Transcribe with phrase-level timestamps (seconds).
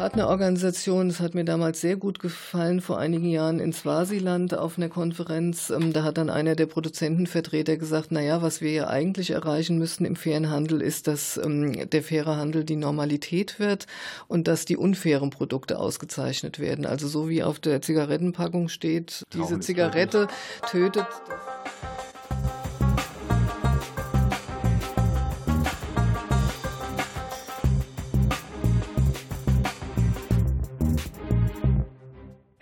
[0.00, 1.08] Partnerorganisation.
[1.08, 5.68] Das hat mir damals sehr gut gefallen, vor einigen Jahren in Swasiland auf einer Konferenz.
[5.68, 10.06] Ähm, da hat dann einer der Produzentenvertreter gesagt, naja, was wir ja eigentlich erreichen müssen
[10.06, 13.86] im fairen Handel ist, dass ähm, der faire Handel die Normalität wird
[14.26, 16.86] und dass die unfairen Produkte ausgezeichnet werden.
[16.86, 20.28] Also so wie auf der Zigarettenpackung steht, diese Zigarette
[20.70, 21.04] tötet.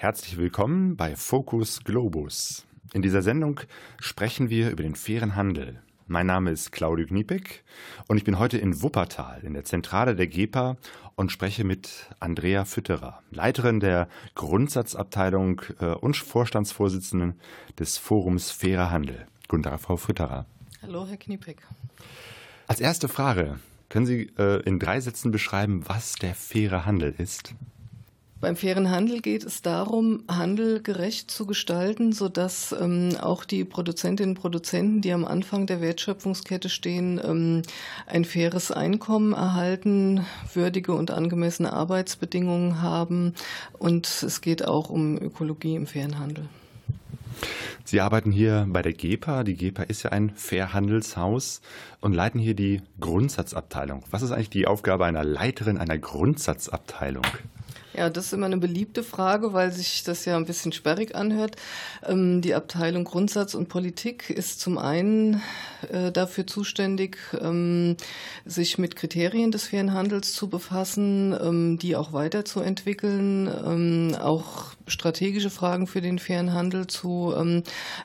[0.08, 2.64] Herzlich willkommen bei Focus Globus.
[2.94, 3.60] In dieser Sendung
[4.00, 5.82] sprechen wir über den fairen Handel.
[6.06, 7.62] Mein Name ist Claudio Kniepek
[8.06, 10.78] und ich bin heute in Wuppertal in der Zentrale der GEPA
[11.14, 17.34] und spreche mit Andrea Fütterer, Leiterin der Grundsatzabteilung äh, und Vorstandsvorsitzenden
[17.78, 19.26] des Forums Fairer Handel.
[19.46, 20.46] Guten Tag, Frau Fütterer.
[20.80, 21.58] Hallo, Herr Kniepek.
[22.66, 23.58] Als erste Frage,
[23.90, 27.54] können Sie äh, in drei Sätzen beschreiben, was der faire Handel ist?
[28.40, 34.36] Beim fairen Handel geht es darum, Handel gerecht zu gestalten, sodass ähm, auch die Produzentinnen
[34.36, 37.62] und Produzenten, die am Anfang der Wertschöpfungskette stehen, ähm,
[38.06, 43.34] ein faires Einkommen erhalten, würdige und angemessene Arbeitsbedingungen haben.
[43.76, 46.48] Und es geht auch um Ökologie im fairen Handel.
[47.90, 49.44] Sie arbeiten hier bei der GEPA.
[49.44, 51.62] Die GEPA ist ja ein Fairhandelshaus
[52.02, 54.04] und leiten hier die Grundsatzabteilung.
[54.10, 57.24] Was ist eigentlich die Aufgabe einer Leiterin einer Grundsatzabteilung?
[57.98, 61.56] Ja, das ist immer eine beliebte Frage, weil sich das ja ein bisschen sperrig anhört.
[62.06, 65.42] Ähm, die Abteilung Grundsatz und Politik ist zum einen
[65.90, 67.96] äh, dafür zuständig, ähm,
[68.44, 75.88] sich mit Kriterien des fairen Handels zu befassen, ähm, die auch weiterzuentwickeln, auch strategische Fragen
[75.88, 77.34] für den fairen Handel zu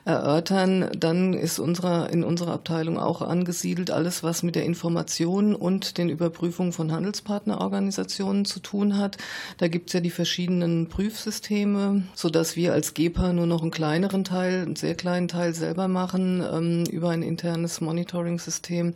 [0.04, 0.90] erörtern.
[0.96, 6.08] Dann ist unsere, in unserer Abteilung auch angesiedelt alles, was mit der Information und den
[6.08, 9.16] Überprüfungen von Handelspartnerorganisationen zu tun hat.
[9.58, 14.24] Da gibt es ja die verschiedenen Prüfsysteme, sodass wir als GEPA nur noch einen kleineren
[14.24, 18.94] Teil, einen sehr kleinen Teil selber machen ähm, über ein internes Monitoring-System.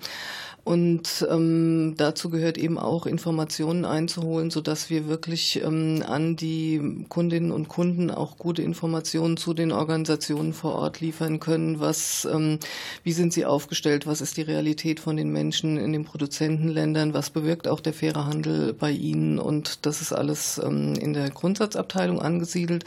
[0.69, 7.53] Und ähm, dazu gehört eben auch Informationen einzuholen, sodass wir wirklich ähm, an die Kundinnen
[7.53, 11.81] und Kunden auch gute Informationen zu den Organisationen vor Ort liefern können.
[11.81, 12.59] Was, ähm,
[13.03, 14.06] wie sind sie aufgestellt?
[14.06, 17.15] Was ist die Realität von den Menschen in den Produzentenländern?
[17.15, 19.39] Was bewirkt auch der faire Handel bei ihnen?
[19.39, 22.84] Und das ist alles ähm, in der Grundsatzabteilung angesiedelt.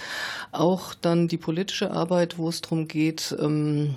[0.51, 3.95] Auch dann die politische Arbeit, wo es darum geht, ähm,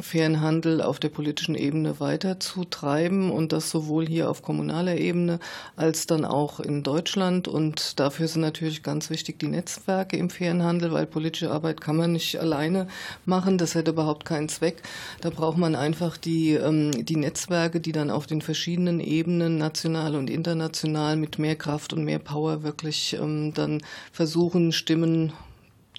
[0.00, 5.38] fairen Handel auf der politischen Ebene weiterzutreiben und das sowohl hier auf kommunaler Ebene
[5.76, 7.48] als dann auch in Deutschland.
[7.48, 11.96] Und dafür sind natürlich ganz wichtig die Netzwerke im fairen Handel, weil politische Arbeit kann
[11.96, 12.88] man nicht alleine
[13.24, 13.58] machen.
[13.58, 14.82] Das hätte überhaupt keinen Zweck.
[15.20, 20.14] Da braucht man einfach die, ähm, die Netzwerke, die dann auf den verschiedenen Ebenen, national
[20.16, 23.82] und international, mit mehr Kraft und mehr Power wirklich ähm, dann
[24.12, 25.32] versuchen, Stimmen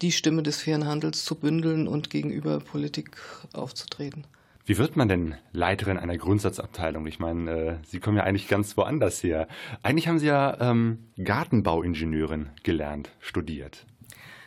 [0.01, 3.11] die Stimme des fairen Handels zu bündeln und gegenüber Politik
[3.53, 4.25] aufzutreten.
[4.65, 7.07] Wie wird man denn Leiterin einer Grundsatzabteilung?
[7.07, 9.47] Ich meine, äh, Sie kommen ja eigentlich ganz woanders her.
[9.81, 13.85] Eigentlich haben Sie ja ähm, Gartenbauingenieurin gelernt, studiert.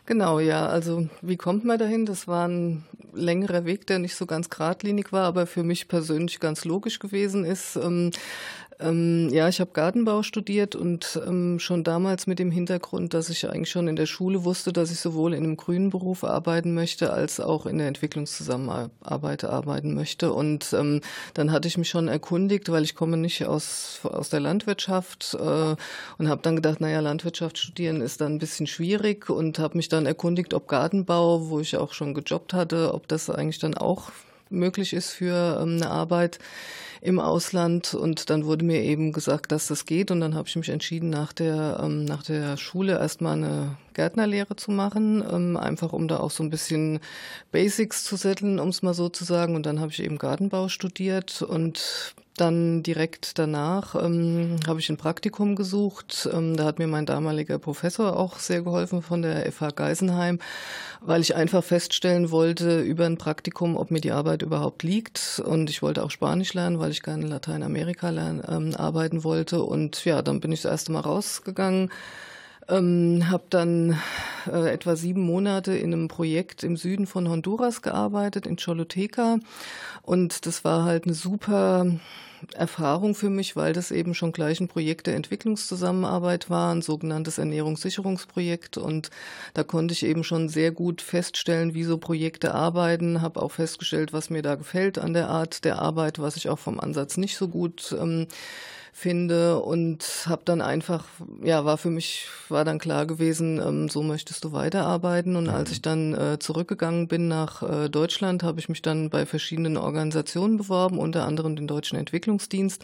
[0.04, 0.66] Genau, ja.
[0.66, 2.04] Also wie kommt man dahin?
[2.04, 2.84] Das war ein
[3.14, 7.44] längerer Weg, der nicht so ganz geradlinig war, aber für mich persönlich ganz logisch gewesen
[7.44, 7.76] ist.
[7.76, 8.10] Ähm,
[8.82, 13.48] ähm, ja, ich habe Gartenbau studiert und ähm, schon damals mit dem Hintergrund, dass ich
[13.48, 17.12] eigentlich schon in der Schule wusste, dass ich sowohl in einem grünen Beruf arbeiten möchte,
[17.12, 20.32] als auch in der Entwicklungszusammenarbeit arbeiten möchte.
[20.32, 21.00] Und ähm,
[21.34, 25.76] dann hatte ich mich schon erkundigt, weil ich komme nicht aus, aus der Landwirtschaft äh,
[26.18, 29.88] und habe dann gedacht, naja, Landwirtschaft studieren ist dann ein bisschen schwierig und habe mich
[29.88, 34.10] dann erkundigt, ob Gartenbau, wo ich auch schon gejobbt hatte, ob das eigentlich dann auch
[34.50, 36.38] möglich ist für ähm, eine Arbeit
[37.00, 40.56] im Ausland und dann wurde mir eben gesagt, dass das geht und dann habe ich
[40.56, 45.92] mich entschieden, nach der, ähm, nach der Schule erstmal eine Gärtnerlehre zu machen, ähm, einfach
[45.92, 47.00] um da auch so ein bisschen
[47.52, 50.68] Basics zu setteln, um es mal so zu sagen und dann habe ich eben Gartenbau
[50.68, 56.28] studiert und dann direkt danach ähm, habe ich ein Praktikum gesucht.
[56.32, 60.38] Ähm, da hat mir mein damaliger Professor auch sehr geholfen von der FH Geisenheim,
[61.02, 65.42] weil ich einfach feststellen wollte über ein Praktikum, ob mir die Arbeit überhaupt liegt.
[65.44, 69.62] Und ich wollte auch Spanisch lernen, weil ich gerne in Lateinamerika lernen, ähm, arbeiten wollte.
[69.62, 71.90] Und ja, dann bin ich das erste Mal rausgegangen
[72.70, 73.98] ähm, habe dann
[74.46, 79.38] äh, etwa sieben Monate in einem Projekt im Süden von Honduras gearbeitet, in Choluteca.
[80.02, 81.86] Und das war halt eine super
[82.54, 87.38] Erfahrung für mich, weil das eben schon gleich ein Projekt der Entwicklungszusammenarbeit war, ein sogenanntes
[87.38, 88.78] Ernährungssicherungsprojekt.
[88.78, 89.10] Und
[89.54, 94.12] da konnte ich eben schon sehr gut feststellen, wie so Projekte arbeiten, habe auch festgestellt,
[94.12, 97.36] was mir da gefällt an der Art der Arbeit, was ich auch vom Ansatz nicht
[97.36, 98.26] so gut ähm,
[98.92, 101.04] finde und habe dann einfach,
[101.42, 105.36] ja, war für mich, war dann klar gewesen, ähm, so möchtest du weiterarbeiten.
[105.36, 105.72] Und als mhm.
[105.72, 110.56] ich dann äh, zurückgegangen bin nach äh, Deutschland, habe ich mich dann bei verschiedenen Organisationen
[110.56, 112.82] beworben, unter anderem den Deutschen Entwicklungsdienst,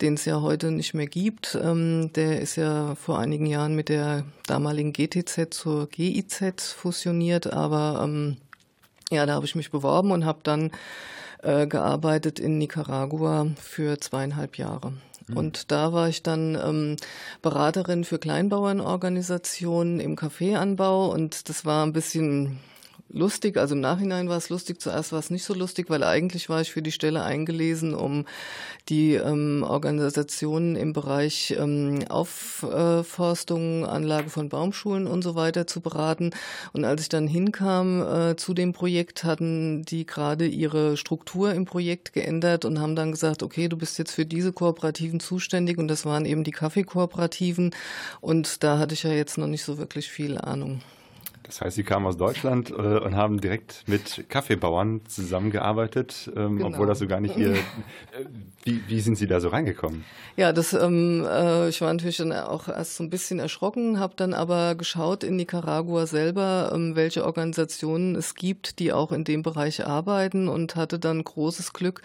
[0.00, 1.58] den es ja heute nicht mehr gibt.
[1.60, 8.02] Ähm, der ist ja vor einigen Jahren mit der damaligen GTZ zur GIZ fusioniert, aber
[8.04, 8.36] ähm,
[9.10, 10.70] ja, da habe ich mich beworben und habe dann
[11.42, 14.92] äh, gearbeitet in Nicaragua für zweieinhalb Jahre.
[15.28, 15.36] Mhm.
[15.36, 16.96] Und da war ich dann ähm,
[17.42, 22.58] Beraterin für Kleinbauernorganisationen im Kaffeeanbau und das war ein bisschen
[23.08, 23.56] lustig.
[23.56, 26.60] Also im Nachhinein war es lustig, zuerst war es nicht so lustig, weil eigentlich war
[26.60, 28.26] ich für die Stelle eingelesen, um
[28.88, 36.30] die ähm, Organisationen im Bereich ähm, Aufforstung, Anlage von Baumschulen und so weiter zu beraten.
[36.72, 41.64] Und als ich dann hinkam äh, zu dem Projekt, hatten die gerade ihre Struktur im
[41.64, 45.88] Projekt geändert und haben dann gesagt, okay, du bist jetzt für diese Kooperativen zuständig und
[45.88, 47.74] das waren eben die Kaffeekooperativen
[48.20, 50.80] und da hatte ich ja jetzt noch nicht so wirklich viel Ahnung.
[51.46, 56.68] Das heißt, Sie kamen aus Deutschland äh, und haben direkt mit Kaffeebauern zusammengearbeitet, ähm, genau.
[56.68, 57.54] obwohl das so gar nicht Ihr.
[58.12, 58.24] Äh,
[58.64, 60.04] wie, wie sind Sie da so reingekommen?
[60.36, 64.14] Ja, das, ähm, äh, ich war natürlich dann auch erst so ein bisschen erschrocken, habe
[64.16, 69.42] dann aber geschaut in Nicaragua selber, ähm, welche Organisationen es gibt, die auch in dem
[69.42, 72.02] Bereich arbeiten und hatte dann großes Glück,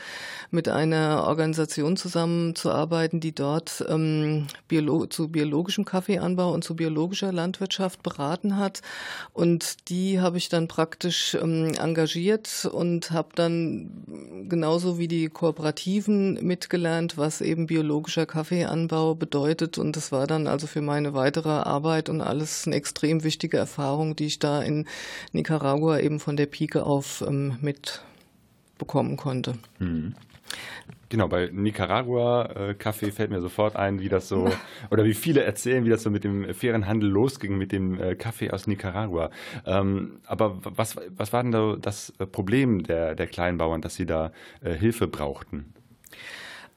[0.51, 8.03] mit einer Organisation zusammenzuarbeiten, die dort ähm, Biolo zu biologischem Kaffeeanbau und zu biologischer Landwirtschaft
[8.03, 8.81] beraten hat
[9.33, 16.33] und die habe ich dann praktisch ähm, engagiert und habe dann genauso wie die Kooperativen
[16.45, 19.77] mitgelernt, was eben biologischer Kaffeeanbau bedeutet.
[19.77, 24.17] Und das war dann also für meine weitere Arbeit und alles eine extrem wichtige Erfahrung,
[24.17, 24.85] die ich da in
[25.31, 29.53] Nicaragua eben von der Pike auf ähm, mitbekommen konnte.
[29.79, 30.13] Mhm.
[31.11, 34.49] Genau, bei Nicaragua äh, Kaffee fällt mir sofort ein, wie das so,
[34.91, 38.15] oder wie viele erzählen, wie das so mit dem fairen Handel losging, mit dem äh,
[38.15, 39.29] Kaffee aus Nicaragua.
[39.65, 44.31] Ähm, aber was, was war denn da das Problem der, der Kleinbauern, dass sie da
[44.63, 45.73] äh, Hilfe brauchten?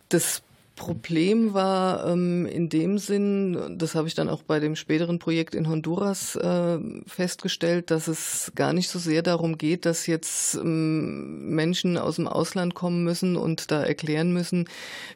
[0.09, 0.43] Das
[0.77, 5.55] Problem war ähm, in dem Sinn, das habe ich dann auch bei dem späteren Projekt
[5.55, 11.49] in Honduras äh, festgestellt, dass es gar nicht so sehr darum geht, dass jetzt ähm,
[11.51, 14.69] Menschen aus dem Ausland kommen müssen und da erklären müssen,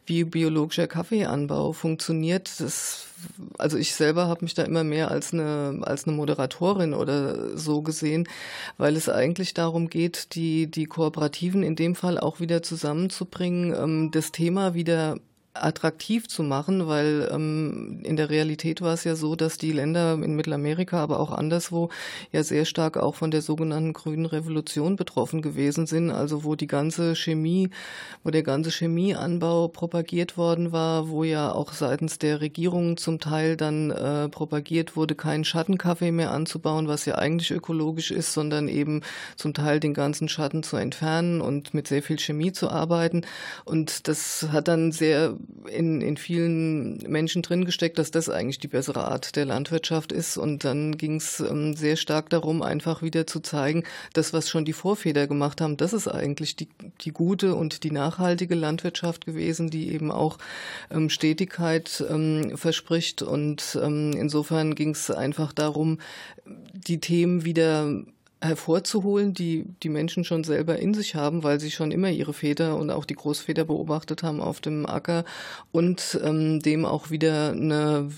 [0.06, 2.60] wie biologischer Kaffeeanbau funktioniert.
[2.60, 3.08] Das,
[3.58, 7.82] also ich selber habe mich da immer mehr als eine als eine Moderatorin oder so
[7.82, 8.28] gesehen,
[8.76, 14.10] weil es eigentlich darum geht, die die Kooperativen in dem Fall auch wieder zusammenzubringen, ähm,
[14.12, 15.16] das Thema wieder
[15.64, 20.14] attraktiv zu machen, weil ähm, in der Realität war es ja so, dass die Länder
[20.14, 21.90] in Mittelamerika, aber auch anderswo
[22.32, 26.66] ja sehr stark auch von der sogenannten grünen Revolution betroffen gewesen sind, also wo die
[26.66, 27.70] ganze Chemie,
[28.24, 33.56] wo der ganze Chemieanbau propagiert worden war, wo ja auch seitens der Regierung zum Teil
[33.56, 39.02] dann äh, propagiert wurde, keinen Schattenkaffee mehr anzubauen, was ja eigentlich ökologisch ist, sondern eben
[39.36, 43.22] zum Teil den ganzen Schatten zu entfernen und mit sehr viel Chemie zu arbeiten.
[43.64, 45.36] Und das hat dann sehr
[45.70, 50.36] in, in vielen Menschen drin gesteckt, dass das eigentlich die bessere Art der Landwirtschaft ist.
[50.36, 54.64] Und dann ging es ähm, sehr stark darum, einfach wieder zu zeigen, das, was schon
[54.64, 56.68] die Vorväter gemacht haben, das ist eigentlich die,
[57.00, 60.38] die gute und die nachhaltige Landwirtschaft gewesen, die eben auch
[60.90, 63.22] ähm, Stetigkeit ähm, verspricht.
[63.22, 65.98] Und ähm, insofern ging es einfach darum,
[66.72, 68.02] die Themen wieder
[68.40, 72.76] hervorzuholen, die die Menschen schon selber in sich haben, weil sie schon immer ihre Väter
[72.76, 75.24] und auch die Großväter beobachtet haben auf dem Acker
[75.72, 78.10] und ähm, dem auch wieder eine,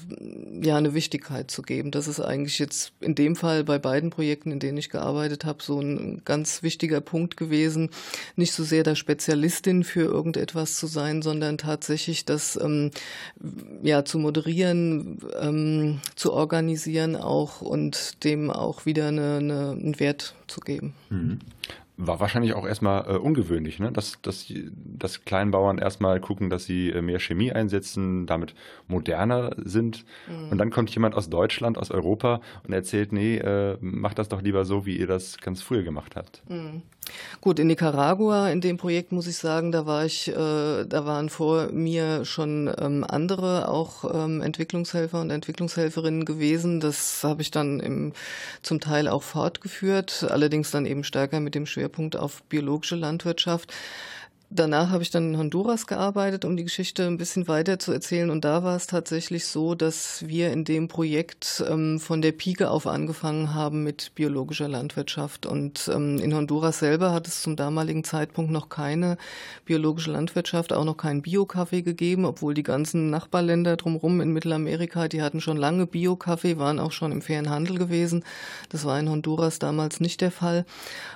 [0.61, 1.91] ja, eine Wichtigkeit zu geben.
[1.91, 5.63] Das ist eigentlich jetzt in dem Fall bei beiden Projekten, in denen ich gearbeitet habe,
[5.63, 7.89] so ein ganz wichtiger Punkt gewesen.
[8.37, 12.91] Nicht so sehr der Spezialistin für irgendetwas zu sein, sondern tatsächlich das ähm,
[13.83, 20.10] ja, zu moderieren, ähm, zu organisieren auch und dem auch wieder eine, eine, einen Wert
[20.11, 20.95] Wert zu geben.
[21.09, 21.39] Mhm.
[22.03, 23.93] War wahrscheinlich auch erstmal äh, ungewöhnlich, ne?
[23.93, 28.55] dass, dass, dass Kleinbauern erstmal gucken, dass sie äh, mehr Chemie einsetzen, damit
[28.89, 30.07] moderner sind.
[30.27, 30.51] Mhm.
[30.51, 34.41] Und dann kommt jemand aus Deutschland, aus Europa und erzählt, nee, äh, macht das doch
[34.41, 36.43] lieber so, wie ihr das ganz früher gemacht habt.
[36.49, 36.83] Mhm.
[37.41, 41.29] Gut, in Nicaragua, in dem Projekt muss ich sagen, da war ich, äh, da waren
[41.29, 46.81] vor mir schon ähm, andere, auch ähm, Entwicklungshelfer und Entwicklungshelferinnen gewesen.
[46.81, 48.13] Das habe ich dann im,
[48.63, 53.73] zum Teil auch fortgeführt, allerdings dann eben stärker mit dem Schwerpunkt auf biologische Landwirtschaft.
[54.51, 58.31] Danach habe ich dann in Honduras gearbeitet, um die Geschichte ein bisschen weiter zu erzählen.
[58.31, 62.71] Und da war es tatsächlich so, dass wir in dem Projekt ähm, von der Pike
[62.71, 65.47] auf angefangen haben mit biologischer Landwirtschaft.
[65.47, 69.17] Und ähm, in Honduras selber hat es zum damaligen Zeitpunkt noch keine
[69.65, 75.23] biologische Landwirtschaft, auch noch keinen Bio-Kaffee gegeben, obwohl die ganzen Nachbarländer drumherum in Mittelamerika, die
[75.23, 78.25] hatten schon lange Bio-Kaffee, waren auch schon im fairen Handel gewesen.
[78.69, 80.65] Das war in Honduras damals nicht der Fall.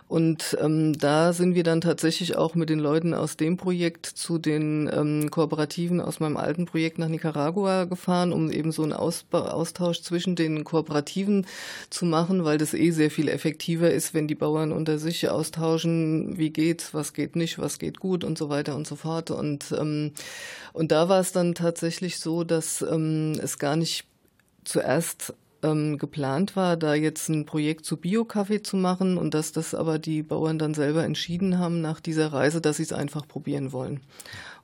[0.07, 4.39] Und ähm, da sind wir dann tatsächlich auch mit den Leuten aus dem Projekt zu
[4.39, 9.51] den ähm, Kooperativen aus meinem alten Projekt nach Nicaragua gefahren, um eben so einen Ausba
[9.51, 11.47] Austausch zwischen den Kooperativen
[11.91, 16.37] zu machen, weil das eh sehr viel effektiver ist, wenn die Bauern unter sich austauschen,
[16.39, 19.31] wie geht's, was geht nicht, was geht gut und so weiter und so fort.
[19.31, 20.13] Und, ähm,
[20.73, 24.05] und da war es dann tatsächlich so, dass ähm, es gar nicht
[24.65, 29.75] zuerst ähm, geplant war, da jetzt ein Projekt zu Bio-Kaffee zu machen und dass das
[29.75, 33.73] aber die Bauern dann selber entschieden haben nach dieser Reise, dass sie es einfach probieren
[33.73, 34.01] wollen.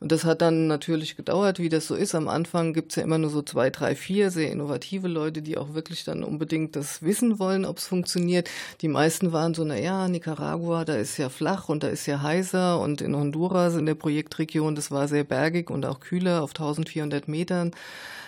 [0.00, 2.14] Und das hat dann natürlich gedauert, wie das so ist.
[2.14, 5.74] Am Anfang gibt's ja immer nur so zwei, drei, vier sehr innovative Leute, die auch
[5.74, 8.48] wirklich dann unbedingt das wissen wollen, ob es funktioniert.
[8.80, 12.22] Die meisten waren so, na ja, Nicaragua, da ist ja flach und da ist ja
[12.22, 16.50] heißer und in Honduras in der Projektregion, das war sehr bergig und auch kühler auf
[16.50, 17.72] 1400 Metern.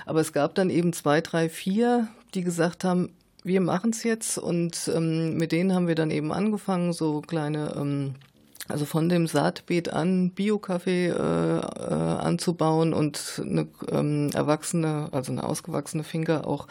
[0.05, 3.11] Aber es gab dann eben zwei, drei, vier, die gesagt haben,
[3.45, 7.75] wir machen es jetzt und ähm, mit denen haben wir dann eben angefangen, so kleine,
[7.77, 8.15] ähm,
[8.69, 15.45] also von dem Saatbeet an Bio-Kaffee äh, äh, anzubauen und eine ähm, erwachsene, also eine
[15.45, 16.69] ausgewachsene Finger auch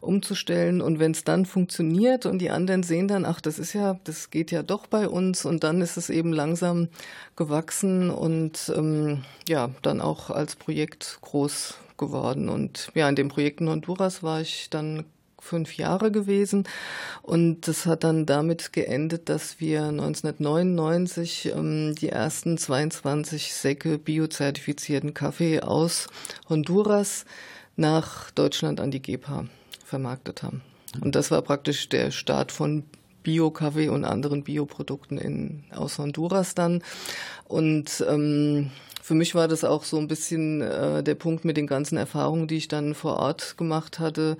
[0.00, 0.80] umzustellen.
[0.80, 4.30] Und wenn es dann funktioniert und die anderen sehen dann, ach, das ist ja, das
[4.30, 6.88] geht ja doch bei uns und dann ist es eben langsam
[7.36, 12.48] gewachsen und ähm, ja, dann auch als Projekt groß geworden.
[12.48, 15.04] Und ja, in dem Projekt in Honduras war ich dann
[15.40, 16.64] fünf Jahre gewesen.
[17.22, 25.14] Und das hat dann damit geendet, dass wir 1999 ähm, die ersten 22 Säcke biozertifizierten
[25.14, 26.08] Kaffee aus
[26.48, 27.24] Honduras
[27.76, 29.46] nach Deutschland an die GEPA
[29.84, 30.62] vermarktet haben.
[31.00, 32.84] Und das war praktisch der Start von
[33.22, 36.82] Bio-Kaffee und anderen Bioprodukten in, aus Honduras dann.
[37.46, 38.70] Und ähm,
[39.08, 42.46] für mich war das auch so ein bisschen äh, der Punkt mit den ganzen Erfahrungen,
[42.46, 44.36] die ich dann vor Ort gemacht hatte,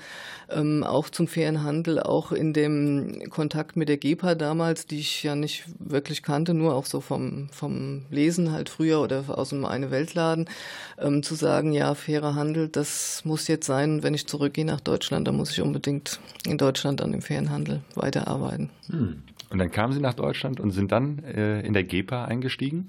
[0.50, 5.22] ähm, auch zum fairen Handel, auch in dem Kontakt mit der GEPA damals, die ich
[5.22, 9.64] ja nicht wirklich kannte, nur auch so vom, vom Lesen halt früher oder aus dem
[9.64, 10.50] eine Weltladen,
[10.98, 14.02] ähm, zu sagen, ja, fairer Handel, das muss jetzt sein.
[14.02, 17.80] Wenn ich zurückgehe nach Deutschland, dann muss ich unbedingt in Deutschland an dem fairen Handel
[17.94, 18.68] weiterarbeiten.
[18.90, 19.22] Hm.
[19.50, 22.88] Und dann kamen Sie nach Deutschland und sind dann äh, in der GEPA eingestiegen?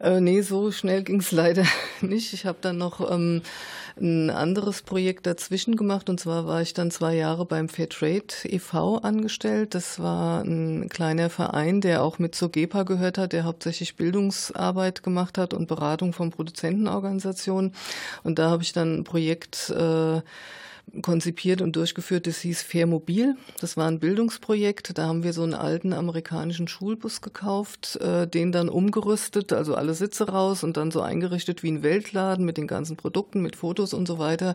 [0.00, 1.64] Äh, nee, so schnell ging es leider
[2.00, 2.32] nicht.
[2.32, 3.42] Ich habe dann noch ähm,
[4.00, 8.98] ein anderes Projekt dazwischen gemacht und zwar war ich dann zwei Jahre beim Fairtrade e.V.
[8.98, 9.74] angestellt.
[9.74, 15.04] Das war ein kleiner Verein, der auch mit zur GEPA gehört hat, der hauptsächlich Bildungsarbeit
[15.04, 17.72] gemacht hat und Beratung von Produzentenorganisationen.
[18.24, 20.22] Und da habe ich dann ein Projekt äh,
[21.02, 22.26] konzipiert und durchgeführt.
[22.26, 23.36] Das hieß Fair Mobil.
[23.60, 24.96] Das war ein Bildungsprojekt.
[24.98, 29.94] Da haben wir so einen alten amerikanischen Schulbus gekauft, äh, den dann umgerüstet, also alle
[29.94, 33.94] Sitze raus und dann so eingerichtet wie ein Weltladen mit den ganzen Produkten, mit Fotos
[33.94, 34.54] und so weiter.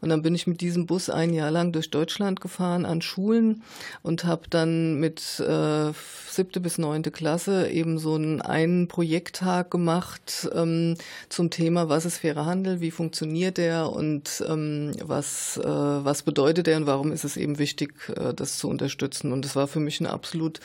[0.00, 3.62] Und dann bin ich mit diesem Bus ein Jahr lang durch Deutschland gefahren an Schulen
[4.02, 5.92] und habe dann mit äh,
[6.30, 10.96] siebte bis neunte Klasse eben so einen, einen Projekttag gemacht ähm,
[11.28, 16.68] zum Thema, was ist fairer Handel, wie funktioniert der und ähm, was äh, was bedeutet
[16.68, 19.32] er und warum ist es eben wichtig, äh, das zu unterstützen.
[19.32, 20.60] Und es war für mich eine absolut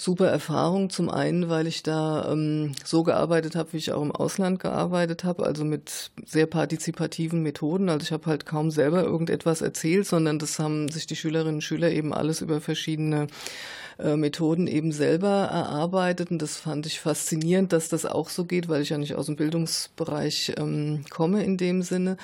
[0.00, 0.90] super Erfahrung.
[0.90, 5.24] Zum einen, weil ich da ähm, so gearbeitet habe, wie ich auch im Ausland gearbeitet
[5.24, 7.88] habe, also mit sehr partizipativen Methoden.
[7.88, 11.62] Also ich habe halt kaum selber irgendetwas erzählt, sondern das haben sich die Schülerinnen und
[11.62, 13.26] Schüler eben alles über verschiedene
[13.98, 16.30] äh, Methoden eben selber erarbeitet.
[16.30, 19.26] Und das fand ich faszinierend, dass das auch so geht, weil ich ja nicht aus
[19.26, 22.16] dem Bildungsbereich ähm, komme in dem Sinne.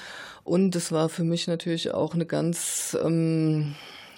[0.44, 3.74] Und es war für mich natürlich auch eine ganz ähm,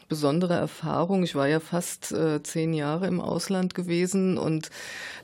[0.09, 1.23] besondere Erfahrung.
[1.23, 4.71] Ich war ja fast äh, zehn Jahre im Ausland gewesen und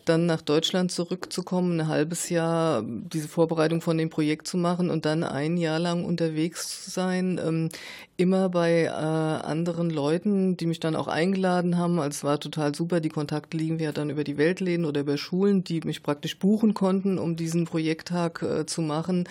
[0.04, 5.04] dann nach Deutschland zurückzukommen, ein halbes Jahr diese Vorbereitung von dem Projekt zu machen und
[5.04, 7.68] dann ein Jahr lang unterwegs zu sein, ähm,
[8.16, 11.98] immer bei äh, anderen Leuten, die mich dann auch eingeladen haben.
[11.98, 13.00] Also es war total super.
[13.00, 16.74] Die Kontakte liegen wir dann über die Weltläden oder über Schulen, die mich praktisch buchen
[16.74, 19.28] konnten, um diesen Projekttag äh, zu machen,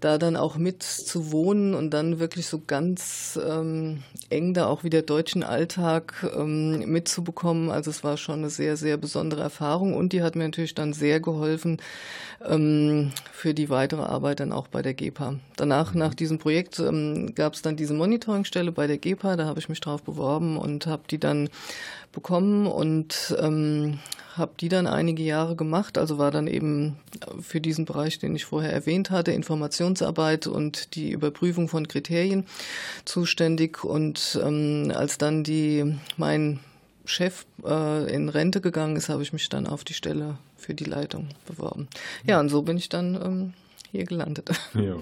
[0.00, 4.84] da dann auch mit zu wohnen und dann wirklich so ganz ähm, eng da auch
[4.84, 7.70] wieder wieder deutschen Alltag ähm, mitzubekommen.
[7.70, 10.92] Also es war schon eine sehr, sehr besondere Erfahrung und die hat mir natürlich dann
[10.92, 11.78] sehr geholfen
[12.44, 15.36] ähm, für die weitere Arbeit dann auch bei der GEPA.
[15.56, 19.60] Danach, nach diesem Projekt, ähm, gab es dann diese Monitoringstelle bei der GEPA, da habe
[19.60, 21.48] ich mich drauf beworben und habe die dann
[22.12, 23.98] bekommen und ähm,
[24.36, 26.96] habe die dann einige Jahre gemacht, also war dann eben
[27.40, 32.46] für diesen Bereich, den ich vorher erwähnt hatte, Informationsarbeit und die Überprüfung von Kriterien
[33.04, 33.84] zuständig.
[33.84, 36.60] Und ähm, als dann die mein
[37.04, 40.84] Chef äh, in Rente gegangen ist, habe ich mich dann auf die Stelle für die
[40.84, 41.88] Leitung beworben.
[42.24, 43.52] Ja, und so bin ich dann ähm,
[43.90, 44.50] hier gelandet.
[44.74, 44.96] Ja.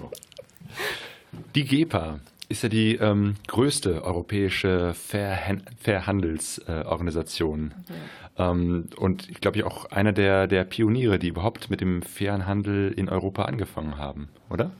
[1.53, 7.71] Die GEPA ist ja die ähm, größte europäische Fairhandelsorganisation.
[7.71, 7.83] Fair
[8.37, 8.51] ja.
[8.51, 12.91] ähm, und ich glaube auch einer der, der Pioniere, die überhaupt mit dem fairen Handel
[12.91, 14.71] in Europa angefangen haben, oder?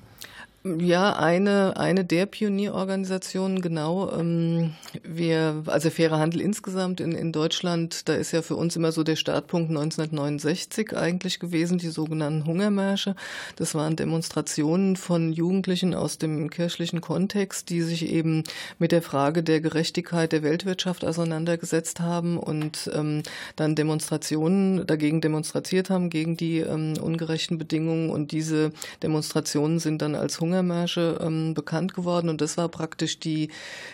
[0.66, 4.12] Ja, eine, eine der Pionierorganisationen, genau.
[4.12, 4.74] Ähm,
[5.04, 9.04] wir, also fairer Handel insgesamt in, in Deutschland, da ist ja für uns immer so
[9.04, 13.16] der Startpunkt 1969 eigentlich gewesen, die sogenannten Hungermärsche.
[13.56, 18.44] Das waren Demonstrationen von Jugendlichen aus dem kirchlichen Kontext, die sich eben
[18.80, 23.24] mit der Frage der Gerechtigkeit der Weltwirtschaft auseinandergesetzt haben und ähm,
[23.56, 28.10] dann Demonstrationen dagegen demonstriert haben, gegen die ähm, ungerechten Bedingungen.
[28.10, 32.30] Und diese Demonstrationen sind dann als Hunger Hungermärsche ähm, bekannt geworden.
[32.30, 33.50] Und das war praktisch die,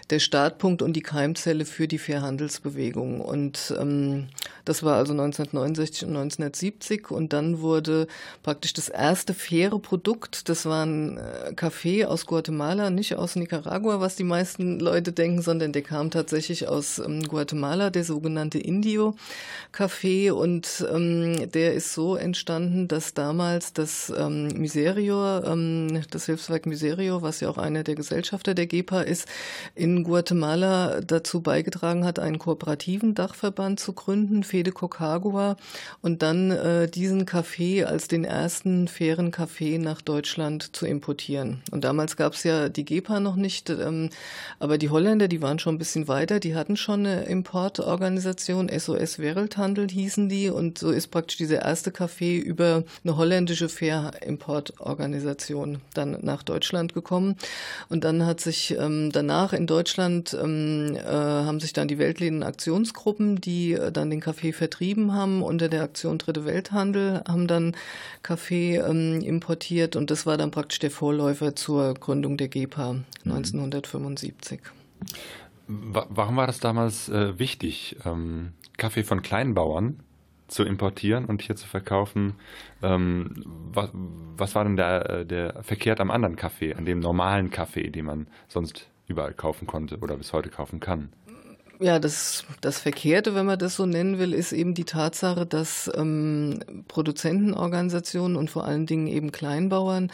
[0.10, 3.22] der Startpunkt und die Keimzelle für die Fairhandelsbewegung.
[3.22, 4.28] Und ähm,
[4.66, 8.08] das war also 1969 und 1970 und dann wurde
[8.42, 14.00] praktisch das erste faire Produkt, das war ein äh, Kaffee aus Guatemala, nicht aus Nicaragua,
[14.00, 20.32] was die meisten Leute denken, sondern der kam tatsächlich aus ähm, Guatemala, der sogenannte Indio-Kaffee
[20.32, 26.68] und ähm, der ist so entstanden, dass damals das ähm, Miserio, ähm, das Hilfs Hilfswerk
[26.68, 29.28] Miserio, was ja auch einer der Gesellschafter der GEPA ist,
[29.74, 35.58] in Guatemala dazu beigetragen hat, einen kooperativen Dachverband zu gründen, Fede Cocagua,
[36.02, 41.64] und dann äh, diesen Kaffee als den ersten fairen Kaffee nach Deutschland zu importieren.
[41.72, 44.12] Und damals gab es ja die GEPA noch nicht, ähm,
[44.60, 49.18] aber die Holländer, die waren schon ein bisschen weiter, die hatten schon eine Importorganisation, SOS
[49.18, 56.20] Welthandel hießen die, und so ist praktisch dieser erste Kaffee über eine holländische Fair-Importorganisation dann
[56.22, 57.36] nach nach Deutschland gekommen.
[57.90, 62.44] Und dann hat sich ähm, danach in Deutschland ähm, äh, haben sich dann die Weltläden
[62.44, 67.76] Aktionsgruppen, die äh, dann den Kaffee vertrieben haben unter der Aktion Dritte Welthandel, haben dann
[68.22, 73.32] Kaffee ähm, importiert und das war dann praktisch der Vorläufer zur Gründung der GEPA mhm.
[73.32, 74.60] 1975.
[75.68, 80.00] Warum war das damals äh, wichtig, ähm, Kaffee von Kleinbauern
[80.48, 82.36] zu importieren und hier zu verkaufen.
[82.82, 87.50] Ähm, was, was, war denn der, äh, der verkehrt am anderen Kaffee, an dem normalen
[87.50, 91.10] Kaffee, den man sonst überall kaufen konnte oder bis heute kaufen kann?
[91.80, 95.92] Ja, das, das Verkehrte, wenn man das so nennen will, ist eben die Tatsache, dass
[95.94, 100.10] ähm, Produzentenorganisationen und vor allen Dingen eben Kleinbauern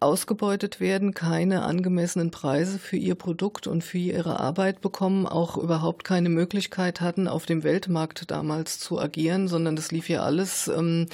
[0.00, 6.04] ausgebeutet werden, keine angemessenen Preise für ihr Produkt und für ihre Arbeit bekommen, auch überhaupt
[6.04, 11.06] keine Möglichkeit hatten, auf dem Weltmarkt damals zu agieren, sondern das lief ja alles, ähm,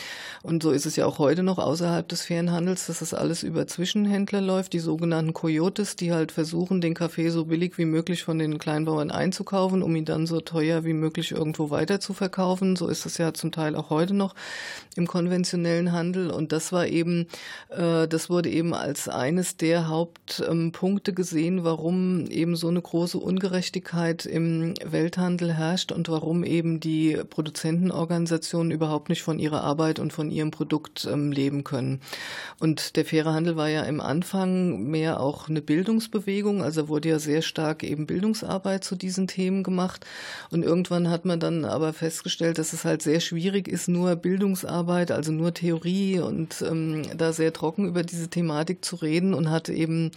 [0.43, 3.43] und so ist es ja auch heute noch außerhalb des fairen Handels, dass das alles
[3.43, 8.23] über Zwischenhändler läuft, die sogenannten Coyotes, die halt versuchen, den Kaffee so billig wie möglich
[8.23, 12.77] von den Kleinbauern einzukaufen, um ihn dann so teuer wie möglich irgendwo weiter zu verkaufen.
[12.77, 14.35] So ist es ja zum Teil auch heute noch
[14.95, 16.31] im konventionellen Handel.
[16.31, 17.27] Und das war eben,
[17.71, 24.27] äh, das wurde eben als eines der Hauptpunkte gesehen, warum eben so eine große Ungerechtigkeit
[24.27, 30.31] im Welthandel herrscht und warum eben die Produzentenorganisationen überhaupt nicht von ihrer Arbeit und von
[30.31, 32.01] ihrem Produkt ähm, leben können.
[32.61, 37.19] Und der faire Handel war ja im Anfang mehr auch eine Bildungsbewegung, also wurde ja
[37.19, 40.05] sehr stark eben Bildungsarbeit zu diesen Themen gemacht.
[40.51, 45.11] Und irgendwann hat man dann aber festgestellt, dass es halt sehr schwierig ist, nur Bildungsarbeit,
[45.11, 49.51] also nur Theorie und ähm, da sehr trocken über diese Thematik Thematik zu reden und
[49.51, 50.11] hat eben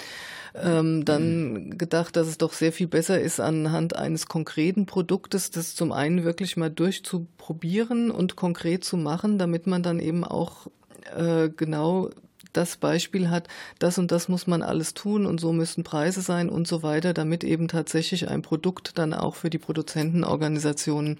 [0.56, 1.78] ähm, dann mhm.
[1.78, 6.24] gedacht, dass es doch sehr viel besser ist, anhand eines konkreten Produktes das zum einen
[6.24, 10.68] wirklich mal durchzuprobieren und konkret zu machen, damit man dann eben auch
[11.16, 12.10] äh, genau
[12.58, 13.48] das Beispiel hat,
[13.80, 17.14] das und das muss man alles tun und so müssen Preise sein und so weiter,
[17.14, 21.20] damit eben tatsächlich ein Produkt dann auch für die Produzentenorganisationen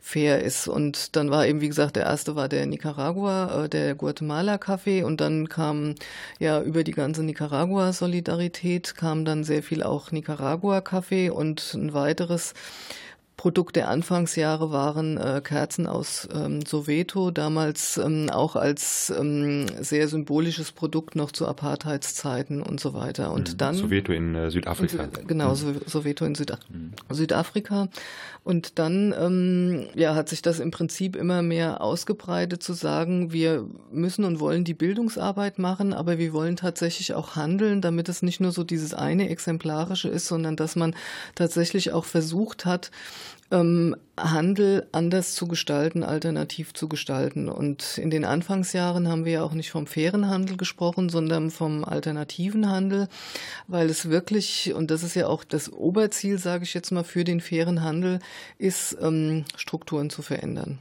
[0.00, 0.66] fair ist.
[0.66, 5.02] Und dann war eben, wie gesagt, der erste war der Nicaragua, äh, der Guatemala Kaffee
[5.02, 5.94] und dann kam
[6.38, 11.92] ja über die ganze Nicaragua Solidarität kam dann sehr viel auch Nicaragua Kaffee und ein
[11.92, 12.54] weiteres
[13.40, 20.08] Produkt der Anfangsjahre waren äh, Kerzen aus ähm, Soweto, damals ähm, auch als ähm, sehr
[20.08, 23.32] symbolisches Produkt noch zu Apartheidszeiten und so weiter.
[23.32, 23.56] Und mhm.
[23.56, 25.04] dann Soweto in äh, Südafrika.
[25.04, 25.80] In, genau, mhm.
[25.86, 26.92] Soweto in Süda mhm.
[27.08, 27.88] Südafrika.
[28.42, 33.66] Und dann ähm, ja, hat sich das im Prinzip immer mehr ausgebreitet, zu sagen, wir
[33.92, 38.40] müssen und wollen die Bildungsarbeit machen, aber wir wollen tatsächlich auch handeln, damit es nicht
[38.40, 40.94] nur so dieses eine Exemplarische ist, sondern dass man
[41.34, 42.90] tatsächlich auch versucht hat,
[43.50, 47.48] ähm, Handel anders zu gestalten, alternativ zu gestalten.
[47.48, 51.84] Und in den Anfangsjahren haben wir ja auch nicht vom fairen Handel gesprochen, sondern vom
[51.84, 53.08] alternativen Handel,
[53.66, 57.24] weil es wirklich, und das ist ja auch das Oberziel, sage ich jetzt mal, für
[57.24, 58.20] den fairen Handel,
[58.58, 60.78] ist, ähm, Strukturen zu verändern.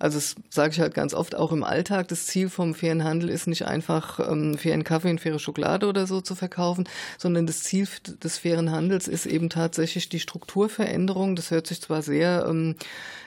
[0.00, 2.08] Also das sage ich halt ganz oft auch im Alltag.
[2.08, 6.06] Das Ziel vom fairen Handel ist nicht einfach ähm, fairen Kaffee und faire Schokolade oder
[6.06, 7.86] so zu verkaufen, sondern das Ziel
[8.24, 11.36] des fairen Handels ist eben tatsächlich die Strukturveränderung.
[11.36, 12.76] Das hört sich zwar sehr ähm,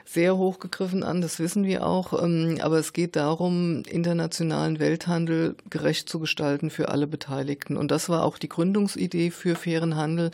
[0.05, 6.09] sehr hochgegriffen an, das wissen wir auch, ähm, aber es geht darum, internationalen Welthandel gerecht
[6.09, 7.77] zu gestalten für alle Beteiligten.
[7.77, 10.31] Und das war auch die Gründungsidee für fairen Handel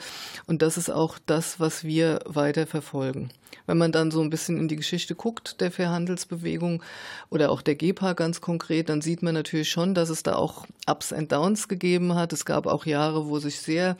[0.47, 3.29] und das ist auch das, was wir weiter verfolgen.
[3.69, 6.81] Wenn man dann so ein bisschen in die Geschichte guckt der Fairhandelsbewegung
[7.29, 10.65] oder auch der GEPA ganz konkret, dann sieht man natürlich schon, dass es da auch
[10.87, 12.33] Ups and Downs gegeben hat.
[12.33, 13.95] Es gab auch Jahre, wo sich sehr,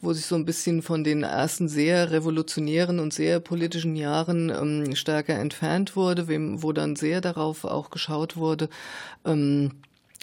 [0.00, 4.96] wo sich so ein bisschen von den ersten sehr revolutionären und sehr politischen Jahren ähm,
[5.10, 6.28] stärker entfernt wurde,
[6.62, 8.68] wo dann sehr darauf auch geschaut wurde,
[9.24, 9.72] ähm,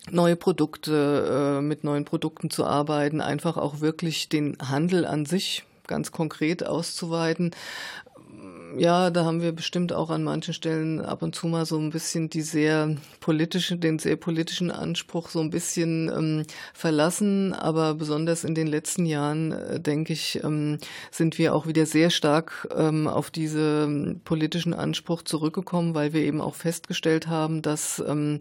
[0.09, 5.65] neue Produkte, äh, mit neuen Produkten zu arbeiten, einfach auch wirklich den Handel an sich
[5.87, 7.51] ganz konkret auszuweiten
[8.75, 11.89] ja, da haben wir bestimmt auch an manchen Stellen ab und zu mal so ein
[11.89, 17.53] bisschen die sehr politische, den sehr politischen Anspruch so ein bisschen ähm, verlassen.
[17.53, 20.77] Aber besonders in den letzten Jahren, äh, denke ich, ähm,
[21.11, 26.41] sind wir auch wieder sehr stark ähm, auf diesen politischen Anspruch zurückgekommen, weil wir eben
[26.41, 28.39] auch festgestellt haben, dass, ähm,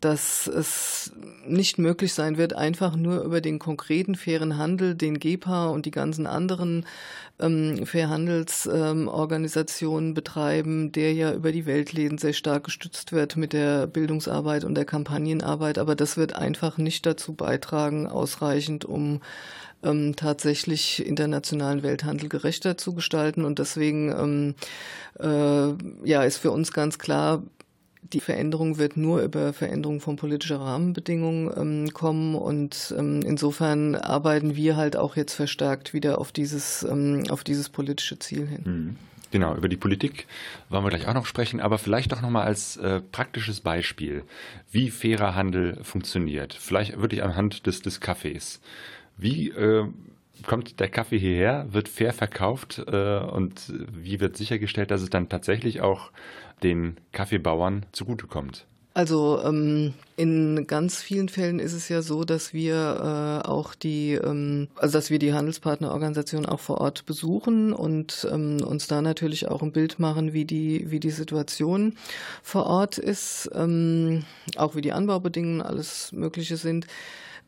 [0.00, 1.12] dass es
[1.46, 5.90] nicht möglich sein wird, einfach nur über den konkreten fairen Handel, den GEPA und die
[5.90, 6.86] ganzen anderen
[7.40, 9.59] ähm, Fairhandelsorganisationen
[10.14, 14.84] betreiben, der ja über die Weltläden sehr stark gestützt wird mit der Bildungsarbeit und der
[14.84, 15.78] Kampagnenarbeit.
[15.78, 19.20] Aber das wird einfach nicht dazu beitragen, ausreichend, um
[19.82, 23.44] ähm, tatsächlich internationalen Welthandel gerechter zu gestalten.
[23.44, 24.54] Und deswegen ähm,
[25.18, 27.42] äh, ja, ist für uns ganz klar,
[28.12, 34.56] die Veränderung wird nur über Veränderung von politischer Rahmenbedingungen ähm, kommen und ähm, insofern arbeiten
[34.56, 38.62] wir halt auch jetzt verstärkt wieder auf dieses, ähm, auf dieses politische Ziel hin.
[38.64, 38.96] Mhm.
[39.30, 40.26] Genau, über die Politik
[40.68, 44.24] wollen wir gleich auch noch sprechen, aber vielleicht doch nochmal als äh, praktisches Beispiel,
[44.72, 46.52] wie fairer Handel funktioniert.
[46.54, 48.60] Vielleicht wirklich anhand des, des Kaffees.
[49.16, 49.86] Wie äh,
[50.46, 55.28] kommt der Kaffee hierher, wird fair verkauft äh, und wie wird sichergestellt, dass es dann
[55.28, 56.10] tatsächlich auch
[56.62, 58.66] den Kaffeebauern zugutekommt?
[59.00, 62.74] Also ähm, in ganz vielen Fällen ist es ja so, dass wir
[63.42, 68.62] äh, auch die, ähm, also dass wir die Handelspartnerorganisation auch vor Ort besuchen und ähm,
[68.62, 71.96] uns da natürlich auch ein Bild machen, wie die, wie die Situation
[72.42, 76.86] vor Ort ist, ähm, auch wie die Anbaubedingungen alles Mögliche sind.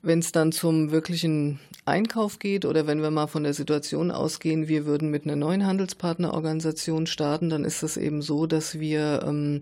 [0.01, 4.69] Wenn es dann zum wirklichen Einkauf geht oder wenn wir mal von der Situation ausgehen,
[4.69, 9.61] wir würden mit einer neuen Handelspartnerorganisation starten, dann ist es eben so, dass wir ähm,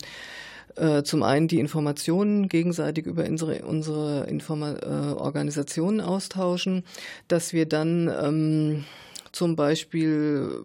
[0.77, 6.85] äh, zum einen die Informationen gegenseitig über unsere, unsere Informa äh, Organisationen austauschen,
[7.29, 8.85] dass wir dann ähm,
[9.33, 10.65] zum Beispiel,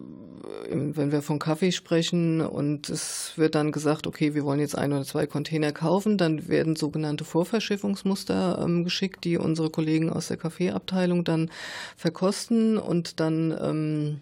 [0.68, 4.76] äh, wenn wir von Kaffee sprechen und es wird dann gesagt, okay, wir wollen jetzt
[4.76, 10.28] ein oder zwei Container kaufen, dann werden sogenannte Vorverschiffungsmuster ähm, geschickt, die unsere Kollegen aus
[10.28, 11.50] der Kaffeeabteilung dann
[11.96, 14.20] verkosten und dann ähm,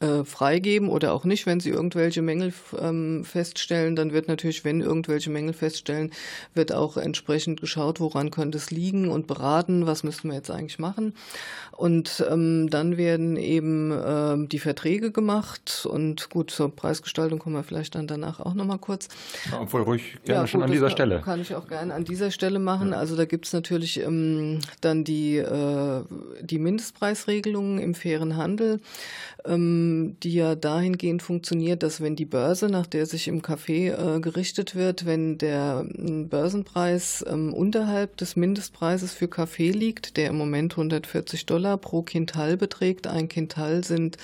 [0.00, 4.80] äh, freigeben oder auch nicht, wenn sie irgendwelche Mängel ähm, feststellen, dann wird natürlich, wenn
[4.80, 6.10] irgendwelche Mängel feststellen,
[6.52, 10.78] wird auch entsprechend geschaut, woran könnte es liegen und beraten, was müssten wir jetzt eigentlich
[10.78, 11.14] machen.
[11.70, 17.64] Und ähm, dann werden eben ähm, die Verträge gemacht und gut, zur Preisgestaltung kommen wir
[17.64, 19.08] vielleicht dann danach auch nochmal kurz.
[19.50, 21.20] Ja, obwohl ruhig gerne ja, schon an dieser Stelle.
[21.20, 22.90] Kann ich auch gerne an dieser Stelle machen.
[22.90, 22.98] Ja.
[22.98, 26.02] Also da gibt es natürlich ähm, dann die, äh,
[26.40, 28.80] die Mindestpreisregelungen im fairen Handel.
[29.44, 34.20] Ähm, die ja dahingehend funktioniert, dass wenn die Börse, nach der sich im Café äh,
[34.20, 40.36] gerichtet wird, wenn der äh, Börsenpreis ähm, unterhalb des Mindestpreises für Kaffee liegt, der im
[40.36, 44.18] Moment 140 Dollar pro Quintal beträgt, ein Quintal sind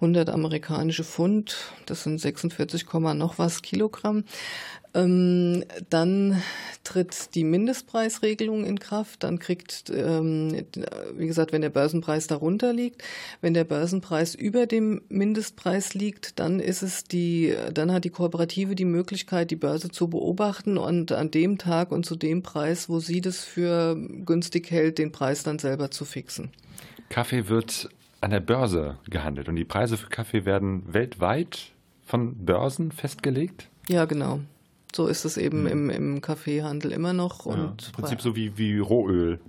[0.00, 4.24] 100 amerikanische Pfund, das sind 46, noch was Kilogramm.
[4.92, 6.42] Ähm, dann
[6.82, 9.22] tritt die Mindestpreisregelung in Kraft.
[9.22, 10.64] Dann kriegt, ähm,
[11.14, 13.04] wie gesagt, wenn der Börsenpreis darunter liegt,
[13.40, 18.74] wenn der Börsenpreis über dem Mindestpreis liegt, dann ist es die, dann hat die Kooperative
[18.74, 23.00] die Möglichkeit, die Börse zu beobachten und an dem Tag und zu dem Preis, wo
[23.00, 26.50] sie das für günstig hält, den Preis dann selber zu fixen.
[27.10, 31.72] Kaffee wird an der Börse gehandelt und die Preise für Kaffee werden weltweit
[32.04, 33.68] von Börsen festgelegt?
[33.88, 34.40] Ja, genau.
[34.94, 35.66] So ist es eben mhm.
[35.66, 37.46] im, im Kaffeehandel immer noch.
[37.46, 39.40] Ja, Im Prinzip so wie, wie Rohöl.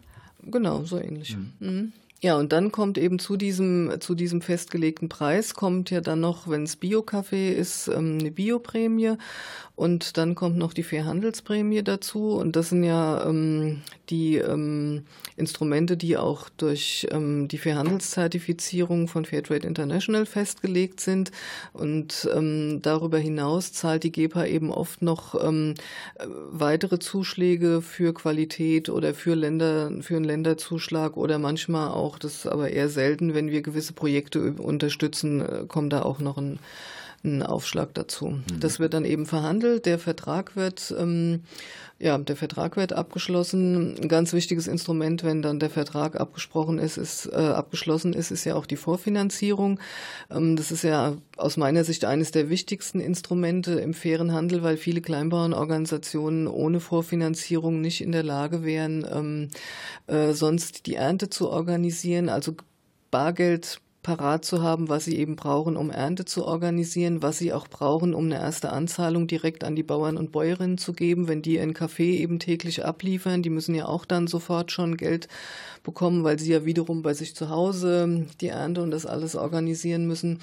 [0.43, 1.35] Genau, so ähnlich.
[1.35, 1.53] Mhm.
[1.59, 1.93] Mhm.
[2.23, 6.47] Ja, und dann kommt eben zu diesem, zu diesem festgelegten Preis, kommt ja dann noch,
[6.47, 9.13] wenn es Bio-Kaffee ist, ähm, eine Bioprämie
[9.81, 12.33] und dann kommt noch die Fairhandelsprämie dazu.
[12.33, 15.05] Und das sind ja ähm, die ähm,
[15.37, 21.31] Instrumente, die auch durch ähm, die Fairhandelszertifizierung von Fairtrade International festgelegt sind.
[21.73, 25.73] Und ähm, darüber hinaus zahlt die GEPA eben oft noch ähm,
[26.51, 32.45] weitere Zuschläge für Qualität oder für Länder, für einen Länderzuschlag oder manchmal auch, das ist
[32.45, 36.59] aber eher selten, wenn wir gewisse Projekte unterstützen, äh, kommt da auch noch ein
[37.23, 38.29] einen Aufschlag dazu.
[38.29, 38.43] Mhm.
[38.59, 39.85] Das wird dann eben verhandelt.
[39.85, 41.41] Der Vertrag wird, ähm,
[41.99, 43.95] ja, der Vertrag wird abgeschlossen.
[44.01, 48.45] Ein ganz wichtiges Instrument, wenn dann der Vertrag abgesprochen ist, ist äh, abgeschlossen ist, ist
[48.45, 49.79] ja auch die Vorfinanzierung.
[50.31, 54.77] Ähm, das ist ja aus meiner Sicht eines der wichtigsten Instrumente im fairen Handel, weil
[54.77, 59.49] viele Kleinbauernorganisationen ohne Vorfinanzierung nicht in der Lage wären, ähm,
[60.07, 62.29] äh, sonst die Ernte zu organisieren.
[62.29, 62.55] Also
[63.11, 67.67] Bargeld parat zu haben, was sie eben brauchen, um Ernte zu organisieren, was sie auch
[67.67, 71.59] brauchen, um eine erste Anzahlung direkt an die Bauern und Bäuerinnen zu geben, wenn die
[71.59, 73.43] einen Kaffee eben täglich abliefern.
[73.43, 75.27] Die müssen ja auch dann sofort schon Geld
[75.83, 80.07] bekommen, weil sie ja wiederum bei sich zu Hause die Ernte und das alles organisieren
[80.07, 80.39] müssen.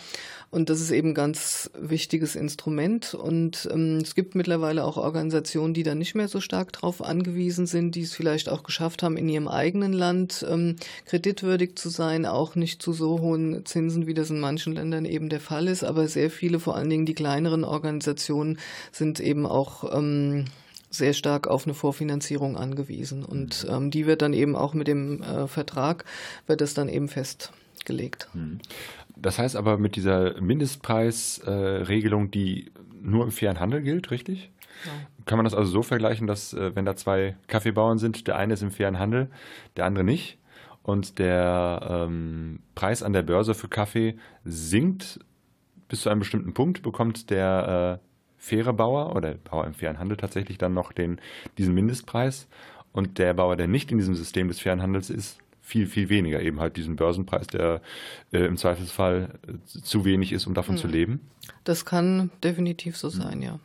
[0.50, 3.14] Und das ist eben ein ganz wichtiges Instrument.
[3.14, 7.66] Und ähm, es gibt mittlerweile auch Organisationen, die da nicht mehr so stark drauf angewiesen
[7.66, 12.24] sind, die es vielleicht auch geschafft haben, in ihrem eigenen Land ähm, kreditwürdig zu sein,
[12.24, 15.84] auch nicht zu so hohen Zinsen, wie das in manchen Ländern eben der Fall ist.
[15.84, 18.58] Aber sehr viele, vor allen Dingen die kleineren Organisationen,
[18.92, 20.46] sind eben auch ähm,
[20.90, 23.24] sehr stark auf eine Vorfinanzierung angewiesen.
[23.24, 23.74] Und mhm.
[23.74, 26.04] ähm, die wird dann eben auch mit dem äh, Vertrag,
[26.46, 28.28] wird das dann eben festgelegt.
[28.34, 28.58] Mhm.
[29.16, 34.50] Das heißt aber mit dieser Mindestpreisregelung, äh, die nur im fairen Handel gilt, richtig?
[34.84, 34.92] Ja.
[35.26, 38.54] Kann man das also so vergleichen, dass äh, wenn da zwei Kaffeebauern sind, der eine
[38.54, 39.28] ist im fairen Handel,
[39.76, 40.38] der andere nicht,
[40.88, 45.20] und der ähm, Preis an der Börse für Kaffee sinkt
[45.86, 50.16] bis zu einem bestimmten Punkt, bekommt der äh, faire Bauer oder Bauer im fairen Handel
[50.16, 51.20] tatsächlich dann noch den,
[51.58, 52.48] diesen Mindestpreis.
[52.90, 56.40] Und der Bauer, der nicht in diesem System des fairen Handels ist, viel, viel weniger.
[56.40, 57.82] Eben halt diesen Börsenpreis, der
[58.32, 60.80] äh, im Zweifelsfall äh, zu wenig ist, um davon mhm.
[60.80, 61.20] zu leben.
[61.64, 63.60] Das kann definitiv so sein, ja.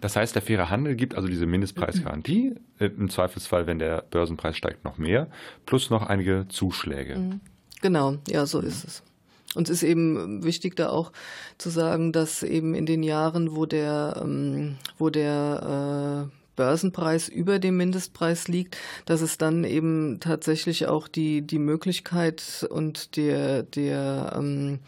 [0.00, 4.56] Das heißt, der faire Handel gibt also diese Mindestpreisgarantie, äh, im Zweifelsfall, wenn der Börsenpreis
[4.56, 5.28] steigt, noch mehr,
[5.66, 7.16] plus noch einige Zuschläge.
[7.16, 7.40] Mhm.
[7.82, 9.02] Genau, ja, so ist es.
[9.54, 11.12] Und es ist eben wichtig, da auch
[11.58, 17.58] zu sagen, dass eben in den Jahren, wo der, ähm, wo der äh, Börsenpreis über
[17.58, 18.76] dem Mindestpreis liegt,
[19.06, 24.80] dass es dann eben tatsächlich auch die, die Möglichkeit und der, der, ähm,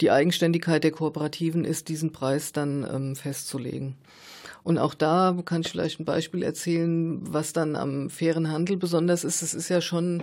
[0.00, 3.96] die Eigenständigkeit der Kooperativen ist, diesen Preis dann ähm, festzulegen.
[4.64, 9.24] Und auch da kann ich vielleicht ein Beispiel erzählen, was dann am fairen Handel besonders
[9.24, 9.42] ist.
[9.42, 10.22] Es ist ja schon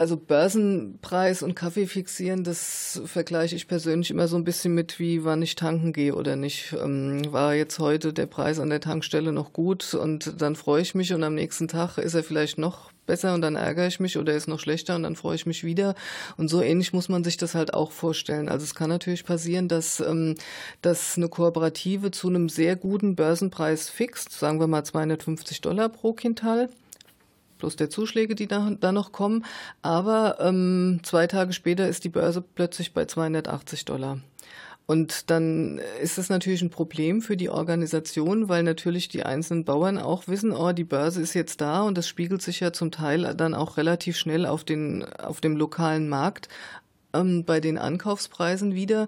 [0.00, 5.24] also Börsenpreis und Kaffee fixieren, das vergleiche ich persönlich immer so ein bisschen mit, wie
[5.24, 6.72] wann ich tanken gehe oder nicht.
[6.72, 10.94] Ähm, war jetzt heute der Preis an der Tankstelle noch gut und dann freue ich
[10.94, 14.18] mich und am nächsten Tag ist er vielleicht noch besser und dann ärgere ich mich
[14.18, 15.94] oder ist noch schlechter und dann freue ich mich wieder.
[16.36, 18.48] Und so ähnlich muss man sich das halt auch vorstellen.
[18.48, 20.36] Also es kann natürlich passieren, dass, ähm,
[20.82, 26.12] dass eine Kooperative zu einem sehr guten Börsenpreis fixt, sagen wir mal 250 Dollar pro
[26.12, 26.68] Quintal
[27.60, 29.44] plus der Zuschläge, die da, da noch kommen.
[29.82, 34.18] Aber ähm, zwei Tage später ist die Börse plötzlich bei 280 Dollar.
[34.90, 39.98] Und dann ist es natürlich ein Problem für die Organisation, weil natürlich die einzelnen Bauern
[39.98, 43.36] auch wissen, oh, die Börse ist jetzt da und das spiegelt sich ja zum Teil
[43.36, 46.48] dann auch relativ schnell auf, den, auf dem lokalen Markt
[47.14, 49.06] ähm, bei den Ankaufspreisen wieder.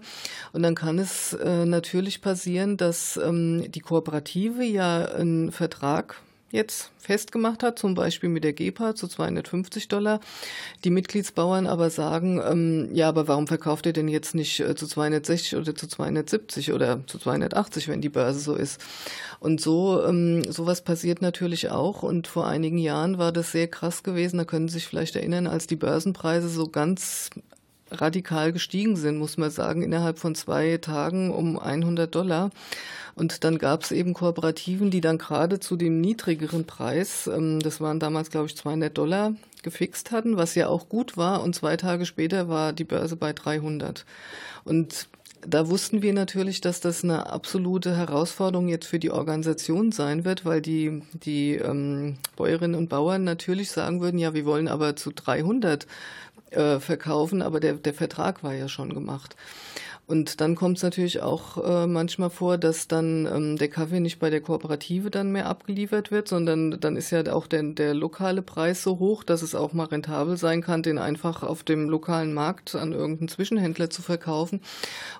[0.53, 6.91] Und dann kann es äh, natürlich passieren, dass ähm, die Kooperative ja einen Vertrag jetzt
[6.99, 10.21] festgemacht hat, zum Beispiel mit der GEPA zu 250 Dollar.
[10.85, 14.87] Die Mitgliedsbauern aber sagen, ähm, ja, aber warum verkauft ihr denn jetzt nicht äh, zu
[14.87, 18.81] 260 oder zu 270 oder zu 280, wenn die Börse so ist?
[19.41, 22.03] Und so ähm, sowas passiert natürlich auch.
[22.03, 24.37] Und vor einigen Jahren war das sehr krass gewesen.
[24.37, 27.31] Da können Sie sich vielleicht erinnern, als die Börsenpreise so ganz
[27.93, 32.51] radikal gestiegen sind, muss man sagen, innerhalb von zwei Tagen um 100 Dollar.
[33.15, 37.81] Und dann gab es eben Kooperativen, die dann gerade zu dem niedrigeren Preis, ähm, das
[37.81, 41.43] waren damals, glaube ich, 200 Dollar, gefixt hatten, was ja auch gut war.
[41.43, 44.05] Und zwei Tage später war die Börse bei 300.
[44.65, 45.09] Und
[45.47, 50.45] da wussten wir natürlich, dass das eine absolute Herausforderung jetzt für die Organisation sein wird,
[50.45, 55.11] weil die, die ähm, Bäuerinnen und Bauern natürlich sagen würden, ja, wir wollen aber zu
[55.11, 55.87] 300
[56.53, 59.37] äh, verkaufen, aber der, der Vertrag war ja schon gemacht.
[60.05, 64.19] Und dann kommt es natürlich auch äh, manchmal vor, dass dann ähm, der Kaffee nicht
[64.19, 68.43] bei der Kooperative dann mehr abgeliefert wird, sondern dann ist ja auch der, der lokale
[68.43, 72.35] Preis so hoch, dass es auch mal rentabel sein kann, den einfach auf dem lokalen
[72.35, 74.61] Markt an irgendeinen Zwischenhändler zu verkaufen.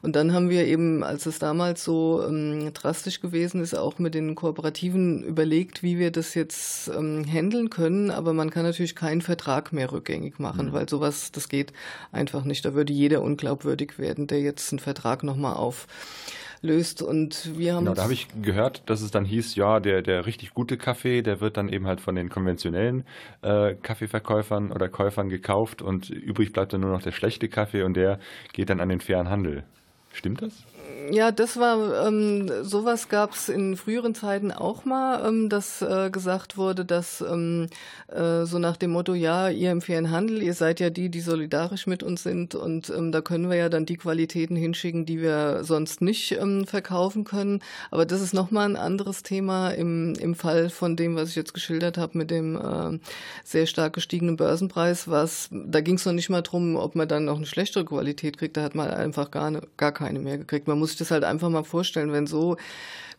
[0.03, 4.15] Und dann haben wir eben, als es damals so ähm, drastisch gewesen ist, auch mit
[4.15, 8.11] den Kooperativen überlegt, wie wir das jetzt ähm, handeln können.
[8.11, 10.73] Aber man kann natürlich keinen Vertrag mehr rückgängig machen, mhm.
[10.73, 11.73] weil sowas, das geht
[12.11, 12.65] einfach nicht.
[12.65, 17.03] Da würde jeder unglaubwürdig werden, der jetzt einen Vertrag nochmal auflöst.
[17.03, 17.85] Und wir haben.
[17.85, 21.23] Genau, da habe ich gehört, dass es dann hieß, ja, der, der richtig gute Kaffee,
[21.23, 23.05] der wird dann eben halt von den konventionellen
[23.43, 27.95] äh, Kaffeeverkäufern oder Käufern gekauft und übrig bleibt dann nur noch der schlechte Kaffee und
[27.97, 28.19] der
[28.53, 29.65] geht dann an den fairen Handel.
[30.13, 30.65] Stimmt das?
[31.11, 36.11] Ja, das war, ähm, sowas gab es in früheren Zeiten auch mal, ähm, dass äh,
[36.11, 37.69] gesagt wurde, dass ähm,
[38.09, 41.21] äh, so nach dem Motto, ja, ihr im fairen Handel, ihr seid ja die, die
[41.21, 45.21] solidarisch mit uns sind und ähm, da können wir ja dann die Qualitäten hinschicken, die
[45.21, 47.63] wir sonst nicht ähm, verkaufen können.
[47.91, 51.55] Aber das ist nochmal ein anderes Thema im, im Fall von dem, was ich jetzt
[51.55, 52.99] geschildert habe mit dem äh,
[53.45, 55.09] sehr stark gestiegenen Börsenpreis.
[55.09, 58.39] Was, da ging es noch nicht mal drum, ob man dann noch eine schlechtere Qualität
[58.39, 60.69] kriegt, da hat man einfach gar, ne, gar keine mehr gekriegt.
[60.69, 62.57] Man muss sich das halt einfach mal vorstellen, wenn so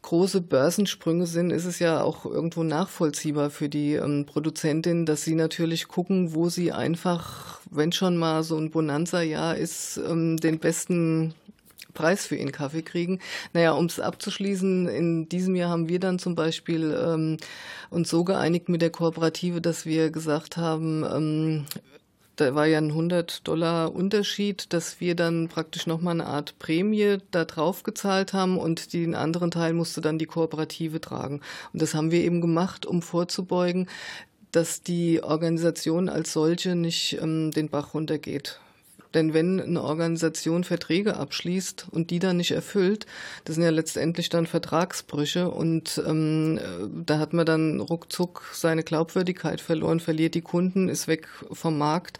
[0.03, 5.33] große Börsensprünge sind, ist es ja auch irgendwo nachvollziehbar für die ähm, Produzentin, dass sie
[5.33, 11.33] natürlich gucken, wo sie einfach, wenn schon mal so ein Bonanza-Jahr ist, ähm, den besten
[11.93, 13.19] Preis für ihren Kaffee kriegen.
[13.53, 17.37] Naja, um es abzuschließen, in diesem Jahr haben wir dann zum Beispiel ähm,
[17.89, 21.65] uns so geeinigt mit der Kooperative, dass wir gesagt haben, ähm,
[22.35, 27.17] da war ja ein 100 Dollar Unterschied, dass wir dann praktisch nochmal eine Art Prämie
[27.31, 31.41] da drauf gezahlt haben und den anderen Teil musste dann die Kooperative tragen.
[31.73, 33.87] Und das haben wir eben gemacht, um vorzubeugen,
[34.51, 38.59] dass die Organisation als solche nicht ähm, den Bach runtergeht.
[39.13, 43.05] Denn wenn eine Organisation Verträge abschließt und die dann nicht erfüllt,
[43.45, 46.59] das sind ja letztendlich dann Vertragsbrüche und ähm,
[47.05, 52.19] da hat man dann ruckzuck seine Glaubwürdigkeit verloren, verliert die Kunden, ist weg vom Markt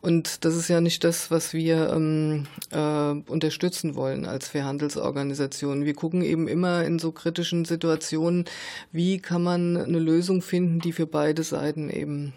[0.00, 5.84] und das ist ja nicht das, was wir ähm, äh, unterstützen wollen als Fairhandelsorganisation.
[5.84, 8.46] Wir gucken eben immer in so kritischen Situationen,
[8.90, 12.32] wie kann man eine Lösung finden, die für beide Seiten eben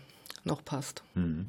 [0.45, 1.03] noch passt.
[1.15, 1.47] Hm.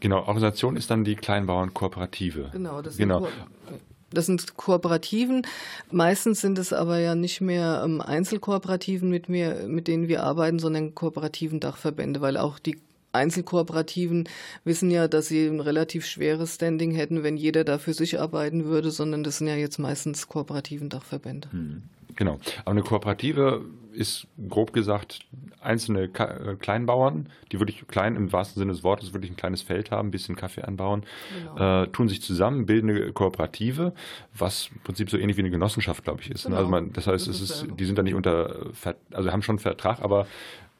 [0.00, 2.50] Genau, Organisation ist dann die Kleinbauernkooperative.
[2.52, 3.28] Genau, das sind, genau.
[4.10, 5.46] Das sind Kooperativen.
[5.90, 10.58] Meistens sind es aber ja nicht mehr ähm, Einzelkooperativen, mit, mir, mit denen wir arbeiten,
[10.58, 12.78] sondern kooperativen Dachverbände, weil auch die
[13.12, 14.28] Einzelkooperativen
[14.64, 18.64] wissen ja, dass sie ein relativ schweres Standing hätten, wenn jeder da für sich arbeiten
[18.64, 21.50] würde, sondern das sind ja jetzt meistens kooperativen Dachverbände.
[21.50, 21.82] Hm.
[22.16, 22.38] Genau.
[22.64, 25.20] Aber eine Kooperative ist grob gesagt
[25.60, 29.90] einzelne äh, Kleinbauern, die wirklich klein im wahrsten Sinne des Wortes wirklich ein kleines Feld
[29.90, 31.04] haben, ein bisschen Kaffee anbauen,
[31.38, 31.82] genau.
[31.82, 33.94] äh, tun sich zusammen, bilden eine Kooperative,
[34.34, 36.48] was im Prinzip so ähnlich wie eine Genossenschaft, glaube ich, ist.
[36.48, 36.56] Ne?
[36.56, 36.76] Also genau.
[36.76, 38.66] Also man, das heißt, das es ist, die sind da nicht unter,
[39.12, 40.26] also haben schon einen Vertrag, aber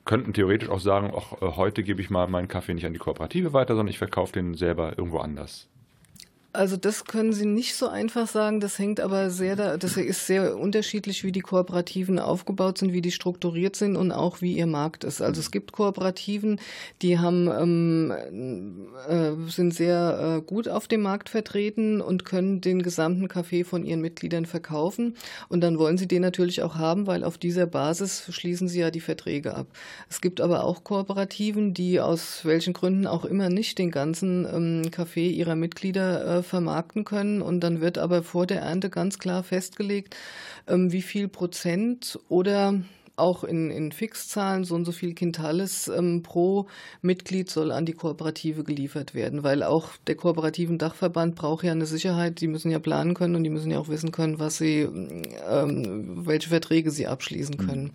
[0.05, 2.99] könnten theoretisch auch sagen, auch äh, heute gebe ich mal meinen Kaffee nicht an die
[2.99, 5.69] Kooperative weiter, sondern ich verkaufe den selber irgendwo anders.
[6.55, 8.61] Also das können Sie nicht so einfach sagen.
[8.61, 13.03] Das hängt aber sehr, da, das ist sehr unterschiedlich, wie die Kooperativen aufgebaut sind, wie
[13.03, 15.21] die strukturiert sind und auch wie ihr Markt ist.
[15.21, 16.61] Also es gibt Kooperativen,
[17.03, 22.83] die haben ähm, äh, sind sehr äh, gut auf dem Markt vertreten und können den
[22.83, 25.17] gesamten Kaffee von ihren Mitgliedern verkaufen.
[25.49, 28.93] Und dann wollen sie den natürlich auch haben, weil auf dieser Basis schließen sie ja
[28.93, 29.67] die Verträge ab.
[30.09, 34.91] Es gibt aber auch Kooperativen, die aus welchen Gründen auch immer nicht den ganzen ähm,
[34.93, 37.43] Kaffee ihrer Mitglieder äh, vermarkten können.
[37.43, 40.17] Und dann wird aber vor der Ernte ganz klar festgelegt,
[40.67, 42.75] ähm, wie viel Prozent oder
[43.17, 46.67] auch in, in Fixzahlen, so und so viel Quintales ähm, pro
[47.01, 51.87] Mitglied soll an die Kooperative geliefert werden, weil auch der kooperativen Dachverband braucht ja eine
[51.87, 54.81] Sicherheit, die müssen ja planen können und die müssen ja auch wissen können, was sie,
[55.49, 57.93] ähm, welche Verträge sie abschließen können.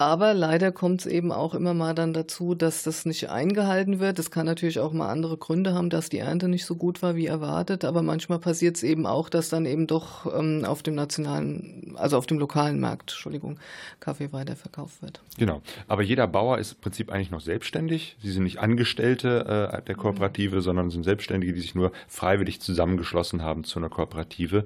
[0.00, 0.04] Mhm.
[0.04, 4.18] Aber leider kommt es eben auch immer mal dann dazu, dass das nicht eingehalten wird.
[4.18, 7.16] Das kann natürlich auch mal andere Gründe haben, dass die Ernte nicht so gut war
[7.16, 7.84] wie erwartet.
[7.84, 12.16] Aber manchmal passiert es eben auch, dass dann eben doch ähm, auf dem nationalen, also
[12.16, 13.58] auf dem lokalen Markt, Entschuldigung,
[14.00, 15.20] Kaffee weiterverkauft wird.
[15.38, 15.62] Genau.
[15.86, 18.16] Aber jeder Bauer ist im Prinzip eigentlich noch selbstständig.
[18.22, 20.60] Sie sind nicht Angestellte äh, der Kooperative, mhm.
[20.62, 24.64] sondern sind Selbstständige, die sich nur freiwillig zusammengeschlossen haben zu einer Kooperative.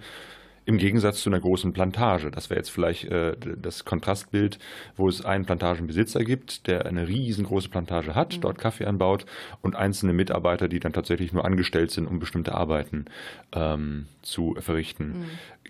[0.66, 2.30] Im Gegensatz zu einer großen Plantage.
[2.30, 4.58] Das wäre jetzt vielleicht äh, das Kontrastbild,
[4.96, 8.40] wo es einen Plantagenbesitzer gibt, der eine riesengroße Plantage hat, mhm.
[8.40, 9.26] dort Kaffee anbaut
[9.60, 13.04] und einzelne Mitarbeiter, die dann tatsächlich nur angestellt sind, um bestimmte Arbeiten
[13.52, 15.08] ähm, zu verrichten.
[15.08, 15.24] Mhm.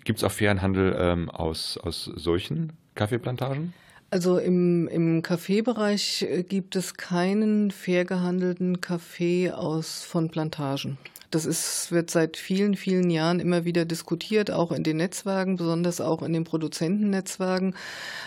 [0.05, 3.73] Gibt es auch fairen Handel ähm, aus, aus solchen Kaffeeplantagen?
[4.11, 10.97] Also im, im Kaffeebereich äh, gibt es keinen fair gehandelten Kaffee aus von Plantagen.
[11.31, 16.01] Das ist, wird seit vielen, vielen Jahren immer wieder diskutiert, auch in den Netzwerken, besonders
[16.01, 17.75] auch in den Produzentennetzwerken,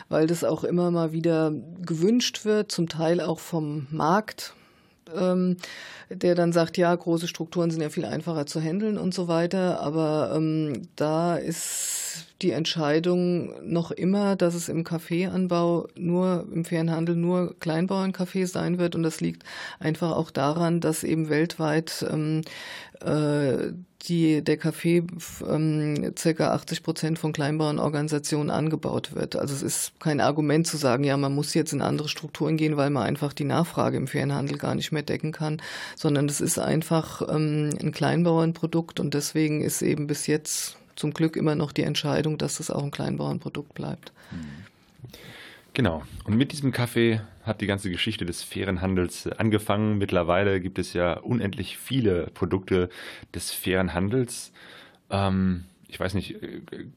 [0.09, 1.53] weil das auch immer mal wieder
[1.85, 4.55] gewünscht wird, zum Teil auch vom Markt.
[5.15, 5.57] Ähm,
[6.11, 9.81] der dann sagt, ja, große Strukturen sind ja viel einfacher zu handeln und so weiter.
[9.81, 16.91] Aber ähm, da ist die Entscheidung noch immer, dass es im Kaffeeanbau nur, im fairen
[16.91, 18.95] Handel nur Kleinbauernkaffee sein wird.
[18.95, 19.43] Und das liegt
[19.81, 22.43] einfach auch daran, dass eben weltweit ähm,
[23.01, 23.73] äh,
[24.03, 25.03] die, der Kaffee
[25.49, 29.35] ähm, circa 80 Prozent von Kleinbauernorganisationen angebaut wird.
[29.35, 32.77] Also es ist kein Argument zu sagen, ja, man muss jetzt in andere Strukturen gehen,
[32.77, 35.61] weil man einfach die Nachfrage im fairen Handel gar nicht mehr decken kann,
[35.97, 41.37] sondern es ist einfach ähm, ein Kleinbauernprodukt und deswegen ist eben bis jetzt zum Glück
[41.37, 44.13] immer noch die Entscheidung, dass es auch ein Kleinbauernprodukt bleibt.
[45.75, 46.03] Genau.
[46.25, 49.99] Und mit diesem Kaffee hat die ganze Geschichte des fairen Handels angefangen.
[49.99, 52.89] Mittlerweile gibt es ja unendlich viele Produkte
[53.33, 54.53] des fairen Handels.
[55.09, 56.37] Ähm, ich weiß nicht,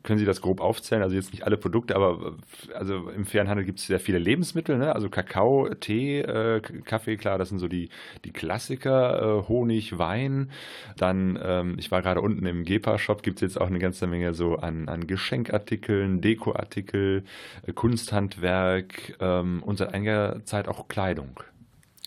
[0.04, 1.02] können Sie das grob aufzählen?
[1.02, 2.36] Also jetzt nicht alle Produkte, aber
[2.74, 4.94] also im fairen Handel gibt es sehr viele Lebensmittel, ne?
[4.94, 7.90] Also Kakao, Tee, äh, Kaffee, klar, das sind so die,
[8.26, 10.52] die Klassiker, äh, Honig, Wein.
[10.98, 14.34] Dann, ähm, ich war gerade unten im Gepa-Shop, gibt es jetzt auch eine ganze Menge
[14.34, 17.24] so an, an Geschenkartikeln, Dekoartikel,
[17.66, 21.40] äh, Kunsthandwerk ähm, und seit einiger Zeit auch Kleidung.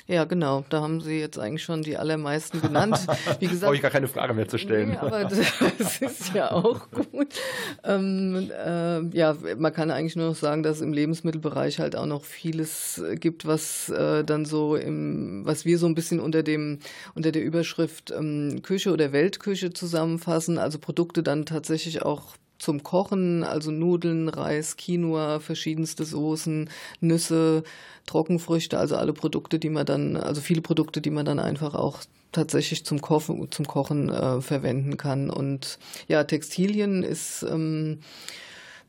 [0.07, 0.65] Ja, genau.
[0.69, 2.99] Da haben Sie jetzt eigentlich schon die allermeisten genannt.
[3.41, 4.91] Wie gesagt, brauche ich gar keine Frage mehr zu stellen.
[4.91, 5.39] Nee, aber das
[6.01, 7.29] ist ja auch gut.
[7.85, 12.05] Ähm, äh, ja, man kann eigentlich nur noch sagen, dass es im Lebensmittelbereich halt auch
[12.05, 16.81] noch vieles gibt, was äh, dann so im, was wir so ein bisschen unter dem
[17.15, 20.59] unter der Überschrift ähm, Küche oder Weltküche zusammenfassen.
[20.59, 27.63] Also Produkte dann tatsächlich auch zum Kochen, also Nudeln, Reis, Quinoa, verschiedenste Soßen, Nüsse,
[28.07, 32.01] Trockenfrüchte, also alle Produkte, die man dann, also viele Produkte, die man dann einfach auch
[32.33, 35.29] tatsächlich zum Kochen, zum Kochen äh, verwenden kann.
[35.31, 38.01] Und ja, Textilien ist ähm,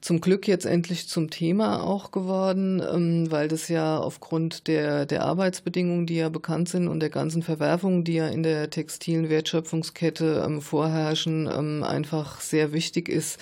[0.01, 5.23] zum Glück jetzt endlich zum Thema auch geworden, ähm, weil das ja aufgrund der, der
[5.23, 10.43] Arbeitsbedingungen, die ja bekannt sind und der ganzen Verwerfungen, die ja in der textilen Wertschöpfungskette
[10.45, 13.39] ähm, vorherrschen, ähm, einfach sehr wichtig ist,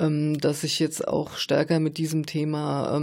[0.00, 2.96] dass sich jetzt auch stärker mit diesem Thema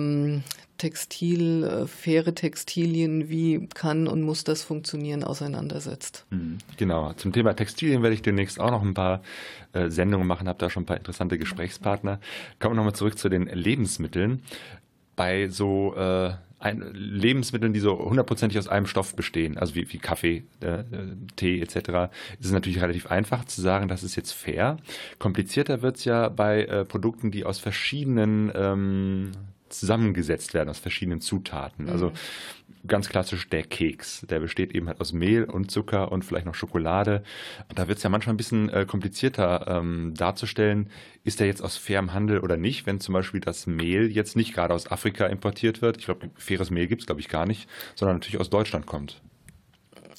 [0.77, 6.25] Textil, äh, faire Textilien, wie kann und muss das funktionieren, auseinandersetzt.
[6.29, 6.57] Mhm.
[6.77, 7.13] Genau.
[7.13, 9.21] Zum Thema Textilien werde ich demnächst auch noch ein paar
[9.73, 12.19] äh, Sendungen machen, habe da schon ein paar interessante Gesprächspartner.
[12.59, 14.41] Kommen wir nochmal zurück zu den Lebensmitteln.
[15.15, 16.33] Bei so äh,
[16.71, 20.83] Lebensmitteln, die so hundertprozentig aus einem Stoff bestehen, also wie, wie Kaffee, äh,
[21.35, 21.75] Tee etc.,
[22.39, 24.77] ist es natürlich relativ einfach zu sagen, das ist jetzt fair.
[25.19, 29.31] Komplizierter wird es ja bei äh, Produkten, die aus verschiedenen ähm,
[29.79, 31.89] zusammengesetzt werden aus verschiedenen Zutaten.
[31.89, 32.87] Also mhm.
[32.87, 34.25] ganz klassisch der Keks.
[34.29, 37.23] Der besteht eben halt aus Mehl und Zucker und vielleicht noch Schokolade.
[37.73, 40.89] Da wird es ja manchmal ein bisschen äh, komplizierter ähm, darzustellen,
[41.23, 44.53] ist der jetzt aus fairem Handel oder nicht, wenn zum Beispiel das Mehl jetzt nicht
[44.53, 45.97] gerade aus Afrika importiert wird.
[45.97, 49.21] Ich glaube, faires Mehl gibt es, glaube ich, gar nicht, sondern natürlich aus Deutschland kommt.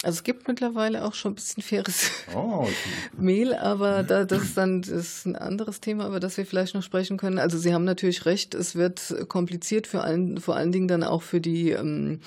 [0.02, 2.66] Also es gibt mittlerweile auch schon ein bisschen faires oh,
[3.18, 6.74] Mehl, aber da, das ist dann das ist ein anderes Thema, über das wir vielleicht
[6.74, 7.38] noch sprechen können.
[7.38, 11.22] Also Sie haben natürlich recht, es wird kompliziert für allen, vor allen Dingen dann auch
[11.22, 12.20] für die ähm,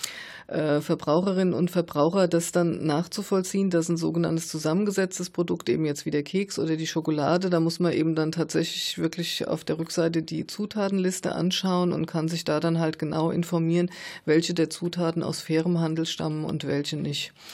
[0.50, 6.12] äh, Verbraucherinnen und Verbraucher, das dann nachzuvollziehen, dass ein sogenanntes zusammengesetztes Produkt, eben jetzt wie
[6.12, 10.24] der Keks oder die Schokolade, da muss man eben dann tatsächlich wirklich auf der Rückseite
[10.24, 13.92] die Zutatenliste anschauen und kann sich da dann halt genau informieren,
[14.26, 17.32] welche der Zutaten aus fairem Handel stammen und welche nicht.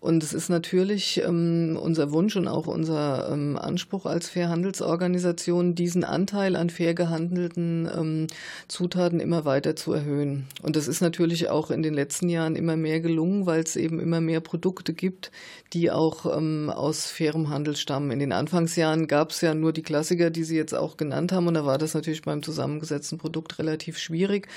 [0.00, 6.04] Und es ist natürlich ähm, unser Wunsch und auch unser ähm, Anspruch als Fairhandelsorganisation, diesen
[6.04, 8.26] Anteil an fair gehandelten ähm,
[8.66, 10.46] Zutaten immer weiter zu erhöhen.
[10.62, 14.00] Und das ist natürlich auch in den letzten Jahren immer mehr gelungen, weil es eben
[14.00, 15.32] immer mehr Produkte gibt,
[15.74, 18.10] die auch ähm, aus fairem Handel stammen.
[18.10, 21.46] In den Anfangsjahren gab es ja nur die Klassiker, die Sie jetzt auch genannt haben.
[21.46, 24.48] Und da war das natürlich beim zusammengesetzten Produkt relativ schwierig.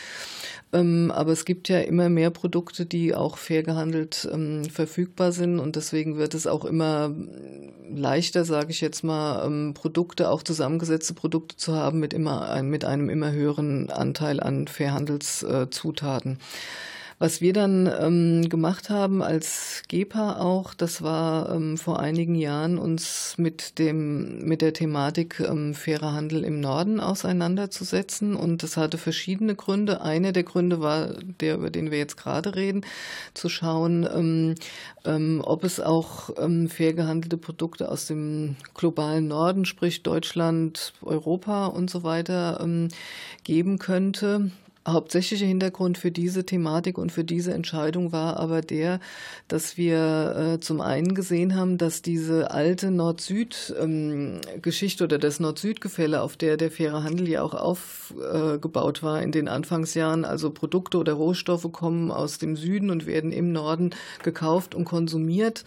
[0.72, 5.60] Ähm, aber es gibt ja immer mehr Produkte, die auch fair gehandelt ähm, verfügbar sind
[5.60, 7.14] und deswegen wird es auch immer
[7.90, 12.86] leichter, sage ich jetzt mal, ähm, Produkte, auch zusammengesetzte Produkte zu haben mit immer mit
[12.86, 16.40] einem immer höheren Anteil an Fairhandelszutaten.
[17.20, 22.78] Was wir dann ähm, gemacht haben als GEPA auch, das war ähm, vor einigen Jahren
[22.78, 28.98] uns mit dem mit der Thematik ähm, fairer Handel im Norden auseinanderzusetzen und das hatte
[28.98, 30.02] verschiedene Gründe.
[30.02, 32.86] Eine der Gründe war der, über den wir jetzt gerade reden,
[33.34, 34.56] zu schauen, ähm,
[35.06, 41.68] ähm, ob es auch ähm, fair gehandelte Produkte aus dem globalen Norden, sprich Deutschland, Europa
[41.68, 42.68] und so weiter
[43.44, 44.52] geben könnte
[44.88, 49.00] hauptsächliche Hintergrund für diese Thematik und für diese Entscheidung war aber der,
[49.48, 56.22] dass wir äh, zum einen gesehen haben, dass diese alte Nord-Süd-Geschichte ähm, oder das Nord-Süd-Gefälle,
[56.22, 60.98] auf der der faire Handel ja auch aufgebaut äh, war in den Anfangsjahren, also Produkte
[60.98, 63.92] oder Rohstoffe kommen aus dem Süden und werden im Norden
[64.24, 65.64] gekauft und konsumiert.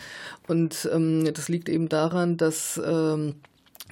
[0.47, 3.35] Und ähm, das liegt eben daran, dass ähm,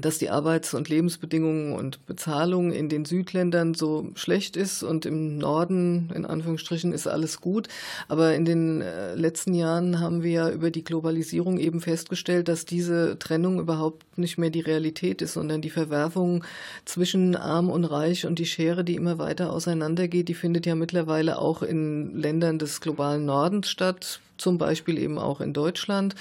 [0.01, 5.39] dass die Arbeits- und Lebensbedingungen und Bezahlung in den Südländern so schlecht ist und im
[5.39, 7.69] Norden, in Anführungsstrichen, ist alles gut.
[8.09, 12.65] Aber in den äh, letzten Jahren haben wir ja über die Globalisierung eben festgestellt, dass
[12.65, 16.45] diese Trennung überhaupt nicht mehr die Realität ist, sondern die Verwerfung
[16.85, 21.39] zwischen Arm und Reich und die Schere, die immer weiter auseinandergeht, die findet ja mittlerweile
[21.39, 26.15] auch in Ländern des globalen Nordens statt, zum Beispiel eben auch in Deutschland.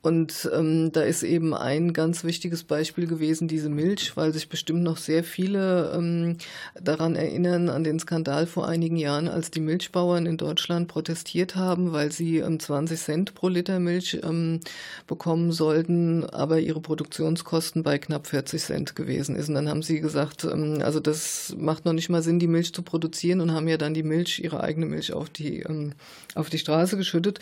[0.00, 4.82] Und ähm, da ist eben ein ganz wichtiges Beispiel gewesen, diese Milch, weil sich bestimmt
[4.82, 6.38] noch sehr viele ähm,
[6.80, 11.92] daran erinnern, an den Skandal vor einigen Jahren, als die Milchbauern in Deutschland protestiert haben,
[11.92, 14.60] weil sie ähm, 20 Cent pro Liter Milch ähm,
[15.08, 19.48] bekommen sollten, aber ihre Produktionskosten bei knapp 40 Cent gewesen ist.
[19.48, 22.72] Und dann haben sie gesagt, ähm, also das macht noch nicht mal Sinn, die Milch
[22.72, 25.94] zu produzieren und haben ja dann die Milch, ihre eigene Milch auf die, ähm,
[26.36, 27.37] auf die Straße geschüttet.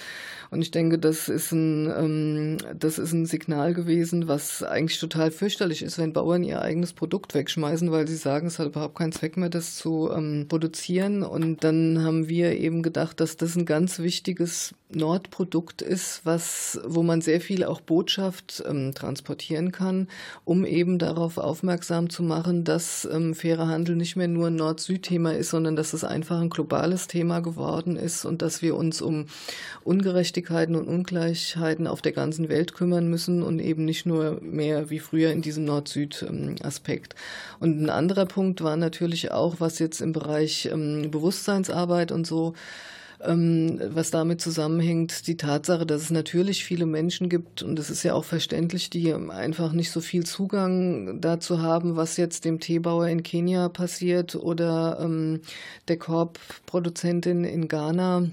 [0.50, 5.30] Und ich denke, das ist ein, ähm, das ist ein Signal gewesen, was eigentlich total
[5.30, 9.12] fürchterlich ist, wenn Bauern ihr eigenes Produkt wegschmeißen, weil sie sagen, es hat überhaupt keinen
[9.12, 11.22] Zweck mehr, das zu ähm, produzieren.
[11.22, 17.02] Und dann haben wir eben gedacht, dass das ein ganz wichtiges Nordprodukt ist, was, wo
[17.02, 20.06] man sehr viel auch Botschaft ähm, transportieren kann,
[20.44, 25.34] um eben darauf aufmerksam zu machen, dass ähm, fairer Handel nicht mehr nur ein Nord-Süd-Thema
[25.34, 29.26] ist, sondern dass es einfach ein globales Thema geworden ist und dass wir uns um
[29.86, 34.98] Ungerechtigkeiten und Ungleichheiten auf der ganzen Welt kümmern müssen und eben nicht nur mehr wie
[34.98, 37.14] früher in diesem Nord-Süd-Aspekt.
[37.60, 42.54] Und ein anderer Punkt war natürlich auch, was jetzt im Bereich ähm, Bewusstseinsarbeit und so
[43.24, 48.02] ähm, was damit zusammenhängt, die Tatsache, dass es natürlich viele Menschen gibt, und es ist
[48.02, 53.08] ja auch verständlich, die einfach nicht so viel Zugang dazu haben, was jetzt dem Teebauer
[53.08, 55.40] in Kenia passiert oder ähm,
[55.88, 58.30] der Korbproduzentin in Ghana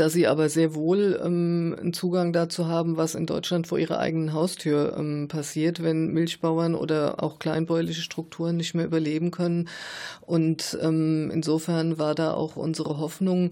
[0.00, 3.98] dass sie aber sehr wohl ähm, einen Zugang dazu haben, was in Deutschland vor ihrer
[3.98, 9.68] eigenen Haustür ähm, passiert, wenn Milchbauern oder auch kleinbäuerliche Strukturen nicht mehr überleben können.
[10.22, 13.50] Und ähm, insofern war da auch unsere Hoffnung,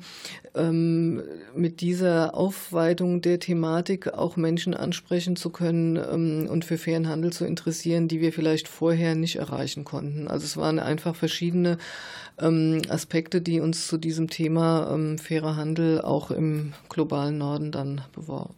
[0.54, 1.22] ähm,
[1.54, 7.32] mit dieser Aufweitung der Thematik auch Menschen ansprechen zu können ähm, und für fairen Handel
[7.32, 10.28] zu interessieren, die wir vielleicht vorher nicht erreichen konnten.
[10.28, 11.78] Also es waren einfach verschiedene
[12.40, 18.02] ähm, Aspekte, die uns zu diesem Thema ähm, fairer Handel auch im globalen Norden dann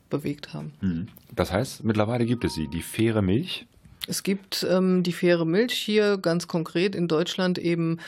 [0.09, 0.73] bewegt haben.
[0.81, 1.09] Hm.
[1.35, 3.67] Das heißt, mittlerweile gibt es sie, die faire Milch.
[4.07, 7.99] Es gibt ähm, die faire Milch hier ganz konkret in Deutschland eben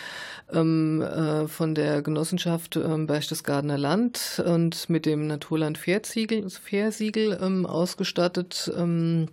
[0.53, 7.66] ähm, äh, von der Genossenschaft ähm, Berchtesgadener Land und mit dem Naturland Fairsiegel, Fairsiegel ähm,
[7.66, 8.72] ausgestattet.
[8.76, 9.28] Ähm,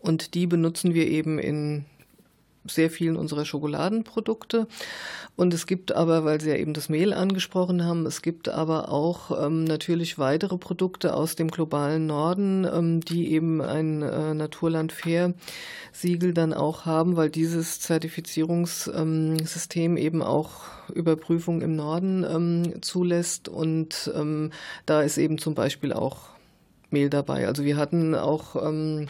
[0.00, 1.84] und die benutzen wir eben in
[2.66, 4.66] sehr vielen unserer Schokoladenprodukte.
[5.34, 8.90] Und es gibt aber, weil Sie ja eben das Mehl angesprochen haben, es gibt aber
[8.90, 14.92] auch ähm, natürlich weitere Produkte aus dem globalen Norden, ähm, die eben ein äh, Naturland
[14.92, 15.34] Fair
[15.92, 23.48] Siegel dann auch haben, weil dieses Zertifizierungssystem ähm, eben auch Überprüfung im Norden ähm, zulässt.
[23.48, 24.50] Und ähm,
[24.86, 26.31] da ist eben zum Beispiel auch
[26.92, 27.46] Mehl dabei.
[27.46, 29.08] Also wir hatten auch ähm,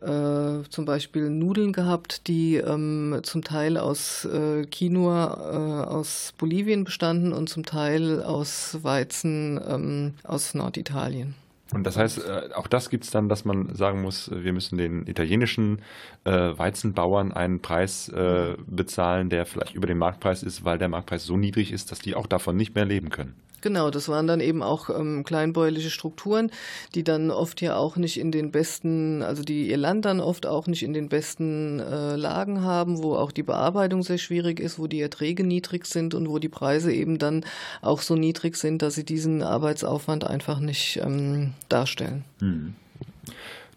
[0.00, 6.84] äh, zum Beispiel Nudeln gehabt, die ähm, zum Teil aus äh, Quinoa äh, aus Bolivien
[6.84, 11.34] bestanden und zum Teil aus Weizen ähm, aus Norditalien.
[11.72, 14.78] Und das heißt, äh, auch das gibt es dann, dass man sagen muss, wir müssen
[14.78, 15.80] den italienischen
[16.24, 21.24] äh, Weizenbauern einen Preis äh, bezahlen, der vielleicht über dem Marktpreis ist, weil der Marktpreis
[21.24, 23.34] so niedrig ist, dass die auch davon nicht mehr leben können.
[23.66, 26.52] Genau, das waren dann eben auch ähm, kleinbäuerliche Strukturen,
[26.94, 30.46] die dann oft ja auch nicht in den besten, also die ihr Land dann oft
[30.46, 34.78] auch nicht in den besten äh, Lagen haben, wo auch die Bearbeitung sehr schwierig ist,
[34.78, 37.44] wo die Erträge niedrig sind und wo die Preise eben dann
[37.82, 42.24] auch so niedrig sind, dass sie diesen Arbeitsaufwand einfach nicht ähm, darstellen.
[42.38, 42.76] Hm.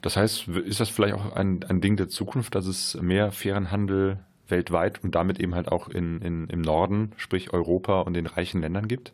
[0.04, 3.72] Das heißt, ist das vielleicht auch ein, ein Ding der Zukunft, dass es mehr fairen
[3.72, 4.20] Handel
[4.50, 8.62] weltweit und damit eben halt auch in, in, im Norden, sprich Europa und den reichen
[8.62, 9.14] Ländern gibt?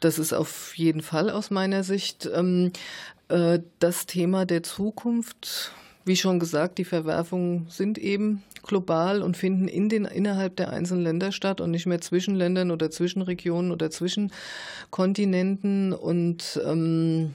[0.00, 2.72] Das ist auf jeden Fall aus meiner Sicht ähm,
[3.28, 5.72] äh, das Thema der Zukunft.
[6.04, 11.02] Wie schon gesagt, die Verwerfungen sind eben global und finden in den, innerhalb der einzelnen
[11.02, 14.32] Länder statt und nicht mehr zwischen Ländern oder zwischen Regionen oder zwischen
[14.90, 15.92] Kontinenten.
[15.92, 17.34] Und ähm,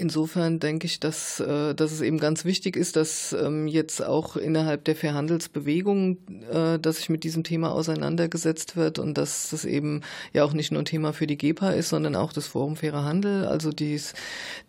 [0.00, 4.34] Insofern denke ich, dass, äh, dass es eben ganz wichtig ist, dass ähm, jetzt auch
[4.36, 6.16] innerhalb der Verhandelsbewegung,
[6.50, 10.00] äh, dass sich mit diesem Thema auseinandergesetzt wird und dass das eben
[10.32, 13.04] ja auch nicht nur ein Thema für die GEPA ist, sondern auch das Forum Fairer
[13.04, 13.44] Handel.
[13.44, 14.14] Also dies,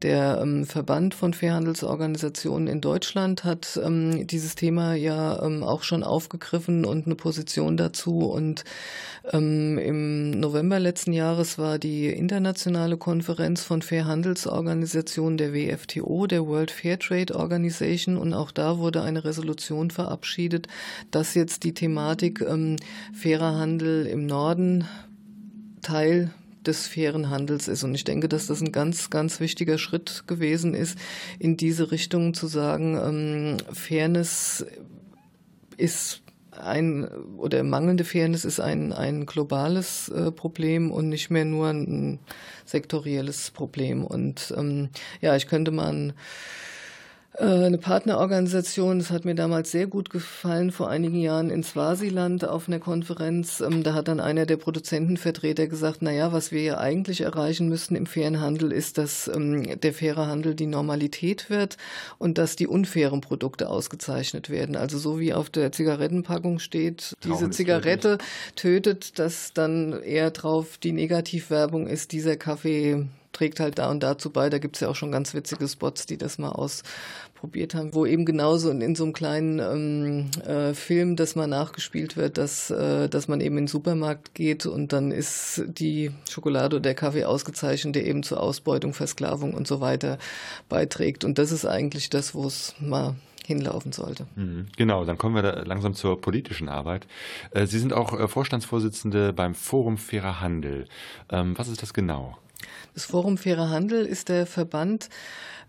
[0.02, 6.84] der ähm, Verband von Fairhandelsorganisationen in Deutschland hat ähm, dieses Thema ja auch schon aufgegriffen
[6.84, 8.30] und eine Position dazu.
[8.30, 8.66] Und
[9.32, 16.72] im November letzten Jahres war die internationale Konferenz von Fairhandelsorganisationen Organisation der WFTO, der World
[16.72, 20.68] Fair Trade Organization, und auch da wurde eine Resolution verabschiedet,
[21.12, 22.78] dass jetzt die Thematik ähm,
[23.14, 24.86] fairer Handel im Norden
[25.82, 26.32] Teil
[26.66, 27.84] des fairen Handels ist.
[27.84, 30.98] Und ich denke, dass das ein ganz, ganz wichtiger Schritt gewesen ist,
[31.40, 34.66] in diese Richtung zu sagen, ähm, Fairness
[35.78, 36.21] ist
[36.62, 37.08] ein
[37.38, 42.20] oder mangelnde Fairness ist ein, ein globales äh, Problem und nicht mehr nur ein
[42.66, 44.04] sektorielles Problem.
[44.04, 44.90] Und ähm,
[45.22, 46.14] ja, ich könnte mal
[47.40, 52.68] eine Partnerorganisation, das hat mir damals sehr gut gefallen, vor einigen Jahren in Swasiland auf
[52.68, 53.62] einer Konferenz.
[53.62, 57.70] Ähm, da hat dann einer der Produzentenvertreter gesagt, na ja, was wir ja eigentlich erreichen
[57.70, 61.78] müssen im fairen Handel ist, dass ähm, der faire Handel die Normalität wird
[62.18, 64.76] und dass die unfairen Produkte ausgezeichnet werden.
[64.76, 68.18] Also so wie auf der Zigarettenpackung steht, diese Zigarette
[68.58, 73.08] tötet, dass dann eher drauf die Negativwerbung ist, dieser Kaffee
[73.42, 74.52] trägt halt da und dazu bei.
[74.52, 78.06] Da gibt es ja auch schon ganz witzige Spots, die das mal ausprobiert haben, wo
[78.06, 83.10] eben genauso in, so einem kleinen ähm, äh, Film das mal nachgespielt wird, dass, äh,
[83.10, 87.26] dass man eben in den Supermarkt geht und dann ist die Schokolade oder der Kaffee
[87.26, 90.20] ausgezeichnet, der eben zur Ausbeutung, Versklavung und so weiter
[90.70, 91.24] beiträgt.
[91.26, 94.28] Und das ist eigentlich das, wo es mal hinlaufen sollte.
[94.36, 94.68] Mhm.
[94.78, 97.08] Genau, dann kommen wir da langsam zur politischen Arbeit.
[97.50, 100.86] Äh, Sie sind auch äh, Vorstandsvorsitzende beim Forum Fairer Handel.
[101.32, 102.38] Ähm, was ist das genau?
[102.94, 105.10] Das Forum Fairer Handel ist der Verband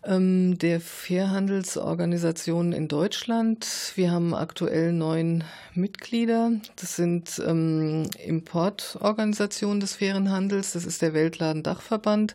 [0.05, 3.93] ähm, der Fairhandelsorganisationen in Deutschland.
[3.95, 5.45] Wir haben aktuell neun
[5.75, 6.53] Mitglieder.
[6.77, 10.73] Das sind ähm, Importorganisationen des fairen Handels.
[10.73, 12.35] Das ist der Weltladen Dachverband.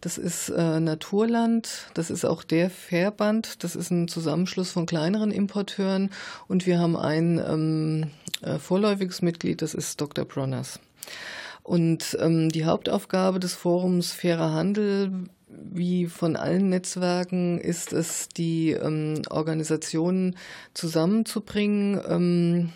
[0.00, 1.90] Das ist äh, Naturland.
[1.94, 3.64] Das ist auch der Fairband.
[3.64, 6.10] Das ist ein Zusammenschluss von kleineren Importeuren.
[6.46, 8.10] Und wir haben ein ähm,
[8.42, 9.62] äh, vorläufiges Mitglied.
[9.62, 10.26] Das ist Dr.
[10.26, 10.78] Bronners.
[11.68, 15.12] Und ähm, die Hauptaufgabe des Forums Fairer Handel,
[15.48, 20.36] wie von allen Netzwerken, ist es, die ähm, Organisationen
[20.72, 22.72] zusammenzubringen, ähm,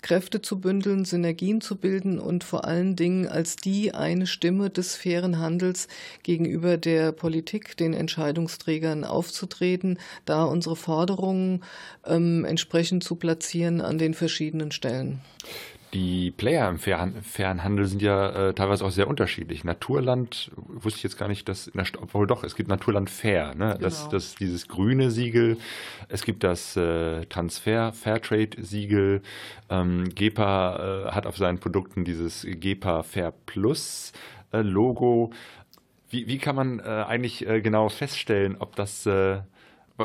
[0.00, 4.96] Kräfte zu bündeln, Synergien zu bilden und vor allen Dingen als die eine Stimme des
[4.96, 5.86] fairen Handels
[6.22, 11.62] gegenüber der Politik, den Entscheidungsträgern aufzutreten, da unsere Forderungen
[12.06, 15.20] ähm, entsprechend zu platzieren an den verschiedenen Stellen.
[15.92, 19.64] Die Player im fairen Handel sind ja äh, teilweise auch sehr unterschiedlich.
[19.64, 21.70] Naturland wusste ich jetzt gar nicht, dass,
[22.00, 23.70] obwohl doch, es gibt Naturland Fair, ne?
[23.70, 23.78] Genau.
[23.78, 25.56] das, das dieses grüne Siegel,
[26.08, 29.22] es gibt das äh, Transfer Fairtrade Siegel,
[29.68, 34.12] ähm, GEPA äh, hat auf seinen Produkten dieses GEPA Fair Plus
[34.52, 35.32] äh, Logo.
[36.08, 39.08] Wie, wie kann man äh, eigentlich äh, genau feststellen, ob das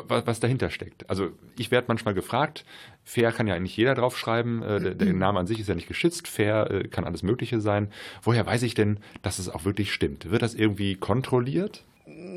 [0.08, 1.10] was dahinter steckt.
[1.10, 2.66] Also ich werde manchmal gefragt,
[3.04, 5.88] fair kann ja eigentlich jeder draufschreiben, äh, der, der, Name an sich ist ja nicht
[5.88, 7.90] geschützt, fair äh, kann alles Mögliche sein.
[8.22, 10.30] Woher weiß ich denn, dass es auch wirklich stimmt?
[10.30, 11.84] Wird das irgendwie kontrolliert?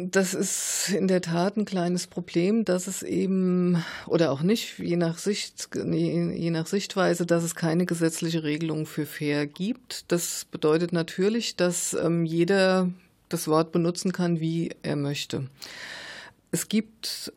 [0.01, 4.97] Das ist in der Tat ein kleines Problem, dass es eben, oder auch nicht, je
[4.97, 10.11] nach, Sicht, je nach Sichtweise, dass es keine gesetzliche Regelung für fair gibt.
[10.11, 12.89] Das bedeutet natürlich, dass ähm, jeder
[13.29, 15.49] das Wort benutzen kann, wie er möchte.
[16.51, 17.33] Es gibt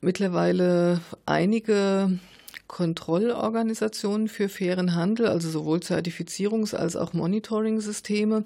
[0.00, 2.18] mittlerweile einige
[2.66, 8.44] Kontrollorganisationen für fairen Handel, also sowohl Zertifizierungs- als auch Monitoring-Systeme,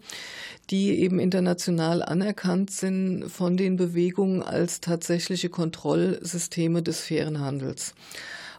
[0.68, 7.95] die eben international anerkannt sind von den Bewegungen als tatsächliche Kontrollsysteme des fairen Handels.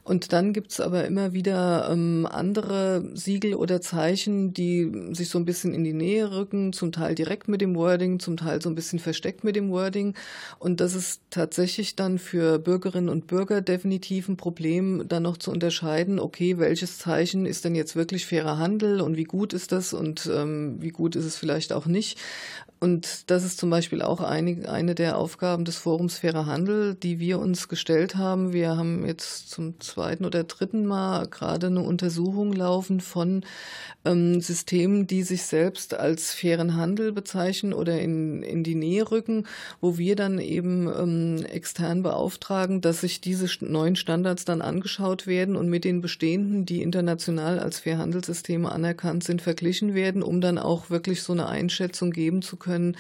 [0.04, 5.46] Und dann gibt's aber immer wieder ähm, andere Siegel oder Zeichen, die sich so ein
[5.46, 8.76] bisschen in die Nähe rücken, zum Teil direkt mit dem Wording, zum Teil so ein
[8.76, 10.16] bisschen versteckt mit dem Wording.
[10.58, 15.52] Und das ist tatsächlich dann für Bürgerinnen und Bürger definitiv ein Problem, dann noch zu
[15.52, 19.94] unterscheiden, okay, welches Zeichen ist denn jetzt wirklich fairer Handel und wie gut ist das
[19.94, 22.18] und ähm, wie gut ist es vielleicht auch nicht.
[22.80, 27.20] Und das ist zum Beispiel auch eine, eine der Aufgaben des Forums Fairer Handel, die
[27.20, 28.54] wir uns gestellt haben.
[28.54, 33.44] Wir haben jetzt zum zweiten oder dritten Mal gerade eine Untersuchung laufen von
[34.06, 39.46] ähm, Systemen, die sich selbst als fairen Handel bezeichnen oder in, in die Nähe rücken,
[39.82, 45.56] wo wir dann eben ähm, extern beauftragen, dass sich diese neuen Standards dann angeschaut werden
[45.56, 50.90] und mit den bestehenden, die international als Fairhandelssysteme anerkannt sind, verglichen werden, um dann auch
[50.90, 52.96] wirklich so eine Einschätzung geben zu können,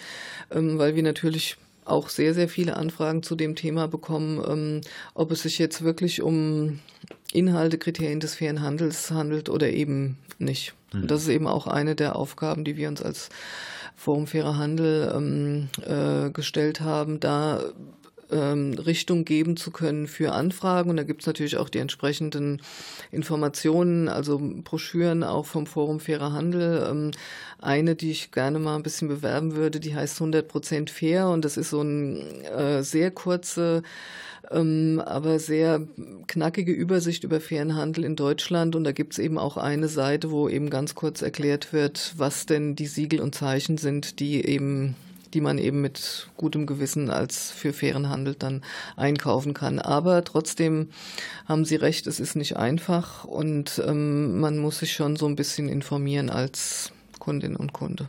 [0.51, 1.57] ähm, weil wir natürlich
[1.89, 4.81] auch sehr, sehr viele Anfragen zu dem Thema bekommen, ähm,
[5.13, 6.79] ob es sich jetzt wirklich um
[7.31, 10.73] Inhalte, Kriterien des fairen Handels handelt oder eben nicht.
[10.93, 11.07] Mhm.
[11.07, 13.29] Das ist eben auch eine der Aufgaben, die wir uns als
[13.95, 17.61] Forum Fairer Handel ähm, äh, gestellt haben, da
[18.31, 20.89] ähm, Richtung geben zu können für Anfragen.
[20.89, 22.61] Und da gibt es natürlich auch die entsprechenden
[23.11, 26.87] Informationen, also Broschüren auch vom Forum Fairer Handel.
[26.89, 27.11] Ähm,
[27.61, 31.57] eine, die ich gerne mal ein bisschen bewerben würde, die heißt 100% fair und das
[31.57, 32.19] ist so eine
[32.55, 33.83] äh, sehr kurze
[34.51, 35.81] ähm, aber sehr
[36.27, 38.75] knackige Übersicht über fairen Handel in Deutschland.
[38.75, 42.45] Und da gibt es eben auch eine Seite, wo eben ganz kurz erklärt wird, was
[42.45, 44.95] denn die Siegel und Zeichen sind, die eben
[45.33, 48.63] die man eben mit gutem Gewissen als für fairen Handel dann
[48.95, 49.79] einkaufen kann.
[49.79, 50.89] Aber trotzdem
[51.47, 55.35] haben Sie recht, es ist nicht einfach und ähm, man muss sich schon so ein
[55.35, 58.07] bisschen informieren als Kundin und Kunde.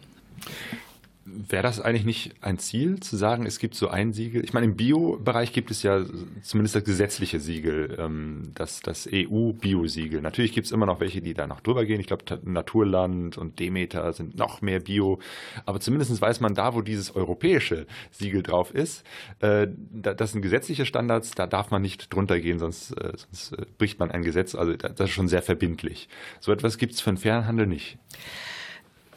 [1.49, 4.45] Wäre das eigentlich nicht ein Ziel, zu sagen, es gibt so ein Siegel?
[4.45, 6.05] Ich meine, im Bio-Bereich gibt es ja
[6.43, 10.22] zumindest das gesetzliche Siegel, ähm, das, das EU-Bio-Siegel.
[10.22, 12.01] Natürlich gibt es immer noch welche, die da noch drüber gehen.
[12.01, 15.18] Ich glaube, Naturland und Demeter sind noch mehr Bio.
[15.66, 19.05] Aber zumindest weiß man da, wo dieses europäische Siegel drauf ist,
[19.41, 23.66] äh, das sind gesetzliche Standards, da darf man nicht drunter gehen, sonst, äh, sonst äh,
[23.78, 24.55] bricht man ein Gesetz.
[24.55, 26.09] Also das ist schon sehr verbindlich.
[26.41, 27.99] So etwas gibt es für den Fernhandel nicht.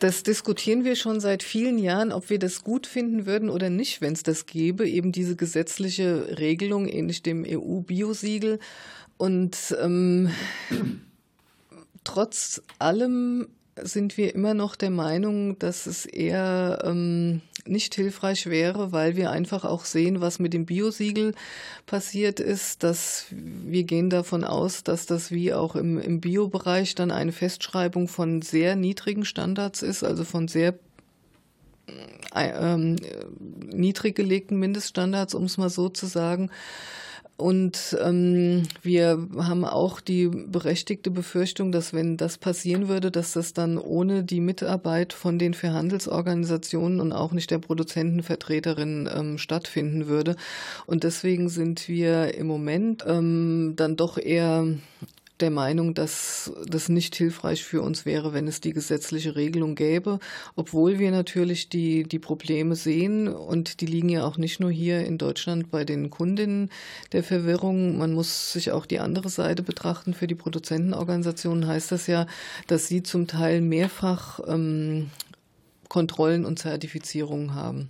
[0.04, 4.01] Das diskutieren wir schon seit vielen Jahren, ob wir das gut finden würden oder nicht,
[4.01, 8.60] wenn es das gäbe, eben diese gesetzliche Regelung ähnlich dem EU-Biosiegel.
[9.16, 10.30] Und ähm,
[12.04, 13.47] trotz allem
[13.82, 19.32] sind wir immer noch der Meinung, dass es eher ähm, nicht hilfreich wäre, weil wir
[19.32, 21.34] einfach auch sehen, was mit dem Biosiegel
[21.86, 27.11] passiert ist, dass wir gehen davon aus, dass das wie auch im, im Biobereich dann
[27.11, 30.76] eine Festschreibung von sehr niedrigen Standards ist, also von sehr
[32.36, 32.95] äh, ähm,
[33.74, 36.49] niedrig gelegten Mindeststandards, um es mal so zu sagen.
[37.36, 43.53] Und ähm, wir haben auch die berechtigte Befürchtung, dass wenn das passieren würde, dass das
[43.53, 50.36] dann ohne die Mitarbeit von den Verhandelsorganisationen und auch nicht der Produzentenvertreterin ähm, stattfinden würde.
[50.86, 54.67] Und deswegen sind wir im Moment ähm, dann doch eher
[55.44, 60.20] der Meinung, dass das nicht hilfreich für uns wäre, wenn es die gesetzliche Regelung gäbe,
[60.56, 65.06] obwohl wir natürlich die, die Probleme sehen und die liegen ja auch nicht nur hier
[65.06, 66.70] in Deutschland bei den Kundinnen
[67.12, 67.98] der Verwirrung.
[67.98, 70.14] Man muss sich auch die andere Seite betrachten.
[70.14, 72.26] Für die Produzentenorganisationen heißt das ja,
[72.68, 75.10] dass sie zum Teil mehrfach ähm,
[75.89, 77.89] Kontrollen und Zertifizierungen haben.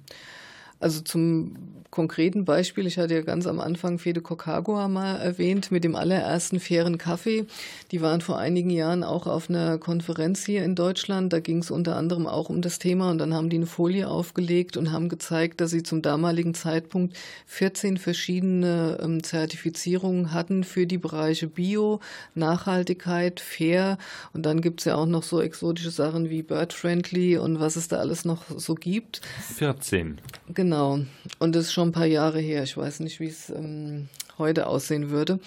[0.84, 1.56] Also zum
[1.94, 6.60] konkreten Beispiel, ich hatte ja ganz am Anfang Fede Kokagua mal erwähnt mit dem allerersten
[6.60, 7.46] fairen Kaffee.
[7.92, 11.32] Die waren vor einigen Jahren auch auf einer Konferenz hier in Deutschland.
[11.32, 14.08] Da ging es unter anderem auch um das Thema und dann haben die eine Folie
[14.08, 17.16] aufgelegt und haben gezeigt, dass sie zum damaligen Zeitpunkt
[17.46, 22.00] 14 verschiedene ähm, Zertifizierungen hatten für die Bereiche Bio,
[22.34, 24.00] Nachhaltigkeit, Fair
[24.34, 27.76] und dann gibt es ja auch noch so exotische Sachen wie Bird Friendly und was
[27.76, 29.22] es da alles noch so gibt.
[29.58, 30.20] 14.
[30.52, 30.73] Genau.
[30.74, 31.02] Genau.
[31.38, 32.64] Und das ist schon ein paar Jahre her.
[32.64, 34.10] Ich weiß nicht, wie es ähm,
[34.40, 35.40] heute aussehen würde.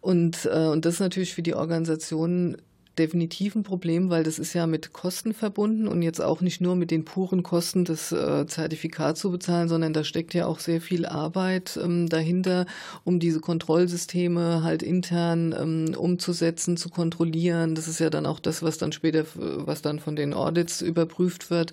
[0.00, 2.56] Und, äh, und das ist natürlich für die Organisation
[2.96, 6.76] definitiv ein Problem, weil das ist ja mit Kosten verbunden und jetzt auch nicht nur
[6.76, 10.80] mit den puren Kosten des äh, Zertifikats zu bezahlen, sondern da steckt ja auch sehr
[10.80, 12.66] viel Arbeit ähm, dahinter,
[13.02, 17.74] um diese Kontrollsysteme halt intern ähm, umzusetzen, zu kontrollieren.
[17.74, 21.50] Das ist ja dann auch das, was dann später, was dann von den Audits überprüft
[21.50, 21.72] wird.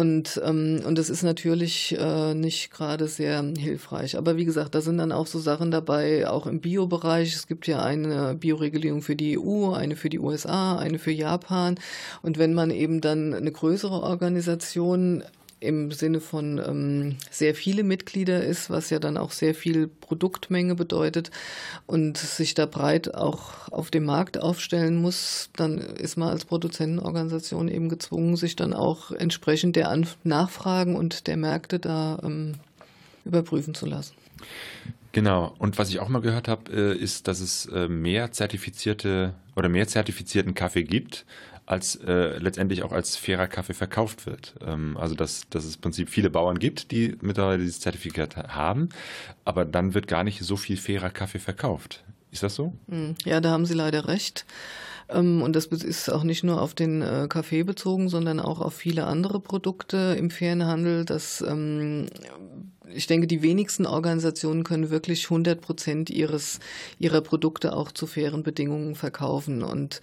[0.00, 4.16] Und, ähm, und das ist natürlich äh, nicht gerade sehr hilfreich.
[4.16, 7.34] Aber wie gesagt, da sind dann auch so Sachen dabei, auch im Biobereich.
[7.34, 11.74] Es gibt ja eine Bioregulierung für die EU, eine für die USA, eine für Japan.
[12.22, 15.22] Und wenn man eben dann eine größere Organisation
[15.60, 20.74] im Sinne von ähm, sehr viele Mitglieder ist, was ja dann auch sehr viel Produktmenge
[20.74, 21.30] bedeutet
[21.86, 27.68] und sich da breit auch auf dem Markt aufstellen muss, dann ist man als Produzentenorganisation
[27.68, 32.54] eben gezwungen, sich dann auch entsprechend der An Nachfragen und der Märkte da ähm,
[33.26, 34.14] überprüfen zu lassen.
[35.12, 35.54] Genau.
[35.58, 39.68] Und was ich auch mal gehört habe, äh, ist, dass es äh, mehr zertifizierte oder
[39.68, 41.26] mehr zertifizierten Kaffee gibt,
[41.66, 44.54] als äh, letztendlich auch als fairer Kaffee verkauft wird.
[44.66, 48.88] Ähm, also dass, dass es im Prinzip viele Bauern gibt, die mittlerweile dieses Zertifikat haben,
[49.44, 52.02] aber dann wird gar nicht so viel fairer Kaffee verkauft.
[52.30, 52.72] Ist das so?
[52.88, 53.14] Hm.
[53.24, 54.46] Ja, da haben Sie leider recht.
[55.12, 58.74] Ähm, und das ist auch nicht nur auf den äh, Kaffee bezogen, sondern auch auf
[58.74, 61.04] viele andere Produkte im fairen Handel.
[61.04, 62.06] Das, ähm,
[62.92, 66.60] ich denke, die wenigsten Organisationen können wirklich 100 Prozent ihres,
[66.98, 69.62] ihrer Produkte auch zu fairen Bedingungen verkaufen.
[69.62, 70.00] Und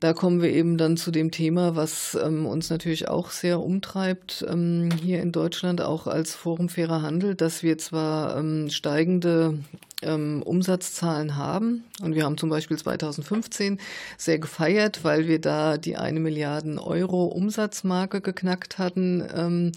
[0.00, 4.44] da kommen wir eben dann zu dem Thema, was ähm, uns natürlich auch sehr umtreibt
[4.46, 9.58] ähm, hier in Deutschland, auch als Forum Fairer Handel, dass wir zwar ähm, steigende
[10.02, 13.80] ähm, Umsatzzahlen haben und wir haben zum Beispiel 2015
[14.18, 19.72] sehr gefeiert, weil wir da die eine Milliarden Euro Umsatzmarke geknackt hatten ähm,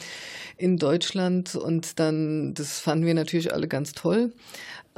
[0.58, 4.34] in Deutschland und dann, das fanden wir natürlich alle ganz toll.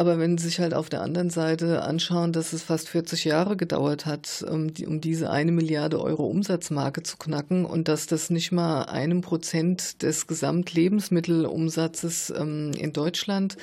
[0.02, 3.56] Aber wenn Sie sich halt auf der anderen Seite anschauen, dass es fast 40 Jahre
[3.56, 8.32] gedauert hat, um, die, um diese eine Milliarde Euro Umsatzmarke zu knacken und dass das
[8.32, 13.58] nicht mal einem Prozent des Gesamtlebensmittelumsatzes ähm, in Deutschland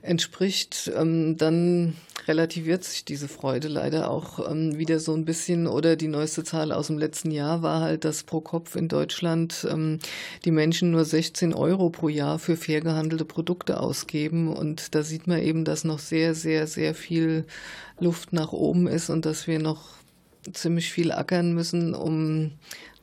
[0.00, 5.66] entspricht, ähm, dann relativiert sich diese Freude leider auch ähm, wieder so ein bisschen.
[5.66, 9.66] Oder die neueste Zahl aus dem letzten Jahr war halt, dass pro Kopf in Deutschland
[9.70, 9.98] ähm,
[10.44, 14.54] die Menschen nur 16 Euro pro Jahr für fair gehandelte Produkte ausgeben.
[14.54, 17.44] Und da sieht man eben, dass noch sehr, sehr, sehr viel
[17.98, 19.82] Luft nach oben ist und dass wir noch
[20.52, 22.52] ziemlich viel ackern müssen, um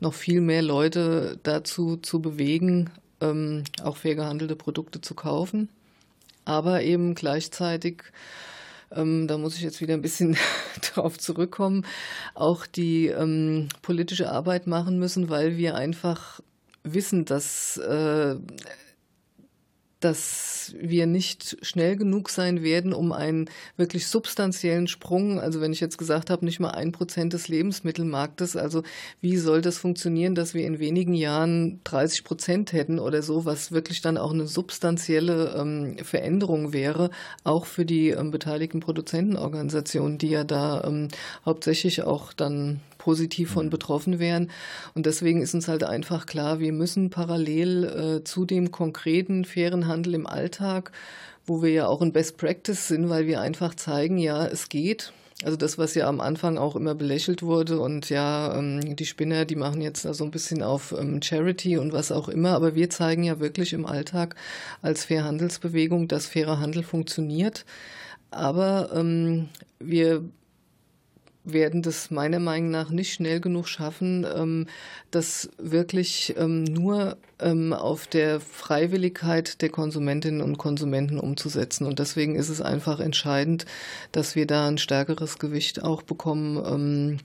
[0.00, 5.68] noch viel mehr Leute dazu zu bewegen, ähm, auch fair gehandelte Produkte zu kaufen
[6.44, 8.02] aber eben gleichzeitig,
[8.96, 10.36] ähm, da muss ich jetzt wieder ein bisschen
[10.94, 11.84] darauf zurückkommen,
[12.34, 16.40] auch die ähm, politische Arbeit machen müssen, weil wir einfach
[16.84, 18.36] wissen, dass äh,
[20.04, 25.80] dass wir nicht schnell genug sein werden, um einen wirklich substanziellen Sprung, also wenn ich
[25.80, 28.82] jetzt gesagt habe, nicht mal ein Prozent des Lebensmittelmarktes, also
[29.20, 33.72] wie soll das funktionieren, dass wir in wenigen Jahren 30 Prozent hätten oder so, was
[33.72, 37.10] wirklich dann auch eine substanzielle ähm, Veränderung wäre,
[37.44, 41.08] auch für die ähm, beteiligten Produzentenorganisationen, die ja da ähm,
[41.44, 43.70] hauptsächlich auch dann positiv von mhm.
[43.70, 44.50] betroffen wären.
[44.94, 47.84] Und deswegen ist uns halt einfach klar, wir müssen parallel
[48.20, 50.92] äh, zu dem konkreten fairen Handel im Alltag,
[51.44, 55.12] wo wir ja auch in Best Practice sind, weil wir einfach zeigen, ja, es geht.
[55.44, 59.44] Also das, was ja am Anfang auch immer belächelt wurde und ja, ähm, die Spinner,
[59.44, 62.76] die machen jetzt da so ein bisschen auf ähm, Charity und was auch immer, aber
[62.76, 64.36] wir zeigen ja wirklich im Alltag
[64.80, 67.64] als Fairhandelsbewegung, dass fairer Handel funktioniert.
[68.30, 69.48] Aber ähm,
[69.80, 70.22] wir
[71.44, 74.66] werden das meiner Meinung nach nicht schnell genug schaffen, ähm,
[75.10, 81.86] das wirklich ähm, nur ähm, auf der Freiwilligkeit der Konsumentinnen und Konsumenten umzusetzen.
[81.86, 83.66] Und deswegen ist es einfach entscheidend,
[84.12, 87.18] dass wir da ein stärkeres Gewicht auch bekommen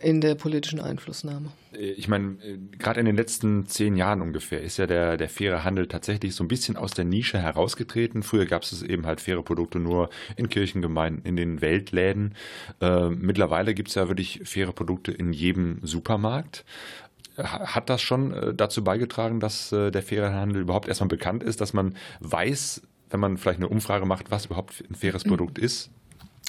[0.00, 1.50] in der politischen Einflussnahme.
[1.72, 2.36] Ich meine,
[2.78, 6.42] gerade in den letzten zehn Jahren ungefähr ist ja der, der faire Handel tatsächlich so
[6.42, 8.22] ein bisschen aus der Nische herausgetreten.
[8.22, 12.34] Früher gab es eben halt faire Produkte nur in Kirchengemeinden, in den Weltläden.
[12.80, 16.64] Äh, mittlerweile gibt es ja wirklich faire Produkte in jedem Supermarkt.
[17.36, 21.60] Hat das schon äh, dazu beigetragen, dass äh, der faire Handel überhaupt erstmal bekannt ist,
[21.60, 25.90] dass man weiß, wenn man vielleicht eine Umfrage macht, was überhaupt ein faires Produkt ist?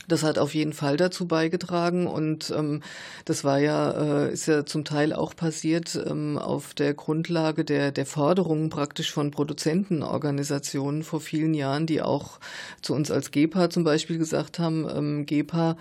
[0.07, 2.81] Das hat auf jeden Fall dazu beigetragen und ähm,
[3.25, 7.91] das war ja, äh, ist ja zum Teil auch passiert ähm, auf der Grundlage der,
[7.91, 12.39] der Forderungen praktisch von Produzentenorganisationen vor vielen Jahren, die auch
[12.81, 15.77] zu uns als GEPA zum Beispiel gesagt haben, ähm, GEPA,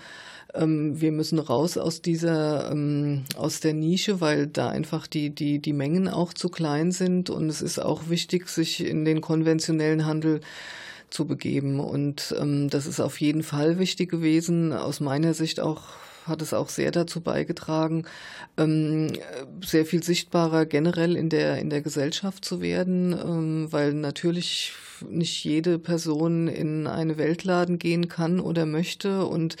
[0.53, 5.59] ähm, wir müssen raus aus dieser, ähm, aus der Nische, weil da einfach die, die,
[5.59, 7.29] die Mengen auch zu klein sind.
[7.29, 10.41] Und es ist auch wichtig, sich in den konventionellen Handel
[11.11, 11.79] zu begeben.
[11.79, 15.83] Und ähm, das ist auf jeden Fall wichtig gewesen, aus meiner Sicht auch
[16.25, 18.05] hat es auch sehr dazu beigetragen,
[18.57, 19.13] ähm,
[19.63, 24.73] sehr viel sichtbarer generell in der, in der Gesellschaft zu werden, ähm, weil natürlich
[25.09, 29.25] nicht jede Person in eine Weltladen gehen kann oder möchte.
[29.25, 29.55] Und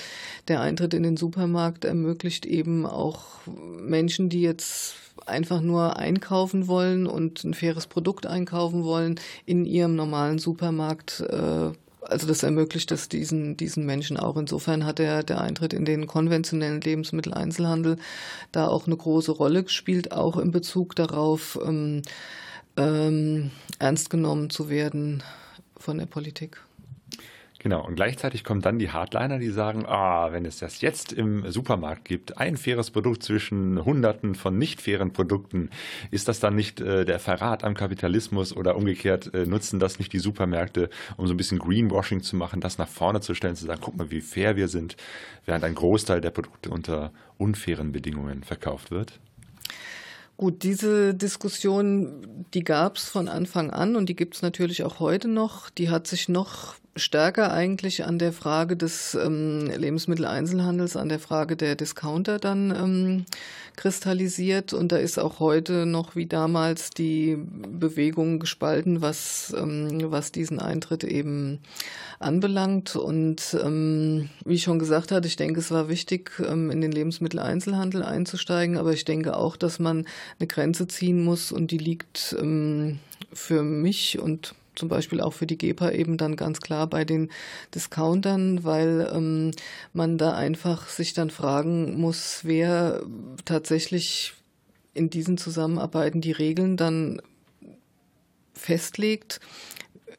[0.47, 4.95] der Eintritt in den Supermarkt ermöglicht eben auch Menschen, die jetzt
[5.25, 11.71] einfach nur einkaufen wollen und ein faires Produkt einkaufen wollen, in ihrem normalen Supermarkt äh,
[12.01, 14.37] also das ermöglicht es diesen, diesen Menschen auch.
[14.37, 17.97] Insofern hat der, der Eintritt in den konventionellen Lebensmitteleinzelhandel
[18.51, 22.01] da auch eine große Rolle gespielt, auch in Bezug darauf, ähm,
[22.77, 25.23] ähm, ernst genommen zu werden
[25.77, 26.61] von der Politik.
[27.63, 31.47] Genau, und gleichzeitig kommen dann die Hardliner, die sagen, ah, wenn es das jetzt im
[31.51, 35.69] Supermarkt gibt, ein faires Produkt zwischen Hunderten von nicht fairen Produkten,
[36.09, 40.11] ist das dann nicht äh, der Verrat am Kapitalismus oder umgekehrt äh, nutzen das nicht
[40.11, 43.67] die Supermärkte, um so ein bisschen Greenwashing zu machen, das nach vorne zu stellen, zu
[43.67, 44.97] sagen, guck mal, wie fair wir sind,
[45.45, 49.19] während ein Großteil der Produkte unter unfairen Bedingungen verkauft wird?
[50.35, 54.99] Gut, diese Diskussion, die gab es von Anfang an und die gibt es natürlich auch
[54.99, 55.69] heute noch.
[55.69, 61.55] Die hat sich noch stärker eigentlich an der Frage des ähm, Lebensmitteleinzelhandels, an der Frage
[61.55, 63.25] der Discounter dann ähm,
[63.77, 64.73] kristallisiert.
[64.73, 70.59] Und da ist auch heute noch wie damals die Bewegung gespalten, was, ähm, was diesen
[70.59, 71.59] Eintritt eben
[72.19, 72.97] anbelangt.
[72.97, 76.91] Und ähm, wie ich schon gesagt hatte, ich denke, es war wichtig, ähm, in den
[76.91, 78.77] Lebensmitteleinzelhandel einzusteigen.
[78.77, 80.05] Aber ich denke auch, dass man
[80.39, 82.99] eine Grenze ziehen muss und die liegt ähm,
[83.31, 87.29] für mich und zum Beispiel auch für die GEPA eben dann ganz klar bei den
[87.75, 89.51] Discountern, weil ähm,
[89.93, 93.03] man da einfach sich dann fragen muss, wer
[93.45, 94.33] tatsächlich
[94.95, 97.21] in diesen Zusammenarbeiten die Regeln dann
[98.55, 99.39] festlegt.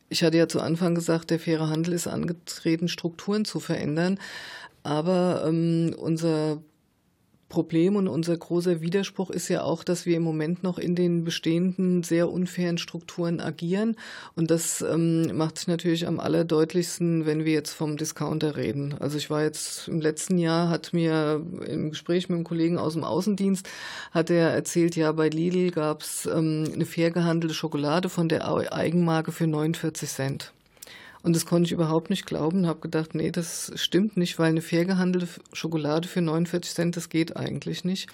[0.09, 4.21] Ich hatte ja zu Anfang gesagt, der faire Handel ist angetreten, Strukturen zu verändern.
[4.85, 6.63] Aber ähm, unser
[7.53, 11.23] Problem und unser großer Widerspruch ist ja auch, dass wir im Moment noch in den
[11.23, 13.97] bestehenden sehr unfairen Strukturen agieren.
[14.35, 18.95] Und das ähm, macht sich natürlich am allerdeutlichsten, wenn wir jetzt vom Discounter reden.
[19.01, 22.95] Also ich war jetzt im letzten Jahr, hat mir im Gespräch mit einem Kollegen aus
[22.95, 23.69] dem Außendienst,
[24.13, 28.49] hat er erzählt, ja, bei Lidl gab es ähm, eine fair gehandelte Schokolade von der
[28.49, 30.53] Eigenmarke für 49 Cent.
[31.23, 32.67] Und das konnte ich überhaupt nicht glauben.
[32.67, 37.09] Habe gedacht, nee, das stimmt nicht, weil eine fair gehandelte Schokolade für 49 Cent, das
[37.09, 38.09] geht eigentlich nicht.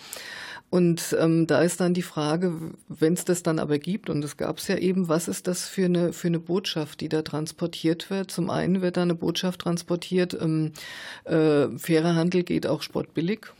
[0.71, 2.53] Und ähm, da ist dann die Frage,
[2.89, 5.67] wenn es das dann aber gibt, und es gab es ja eben, was ist das
[5.67, 8.31] für eine, für eine Botschaft, die da transportiert wird?
[8.31, 10.73] Zum einen wird da eine Botschaft transportiert, ähm,
[11.25, 13.53] äh, fairer Handel geht auch sportbillig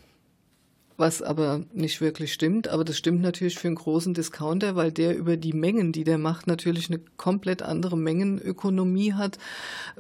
[0.99, 2.69] was aber nicht wirklich stimmt.
[2.69, 6.19] Aber das stimmt natürlich für einen großen Discounter, weil der über die Mengen, die der
[6.19, 9.39] macht, natürlich eine komplett andere Mengenökonomie hat.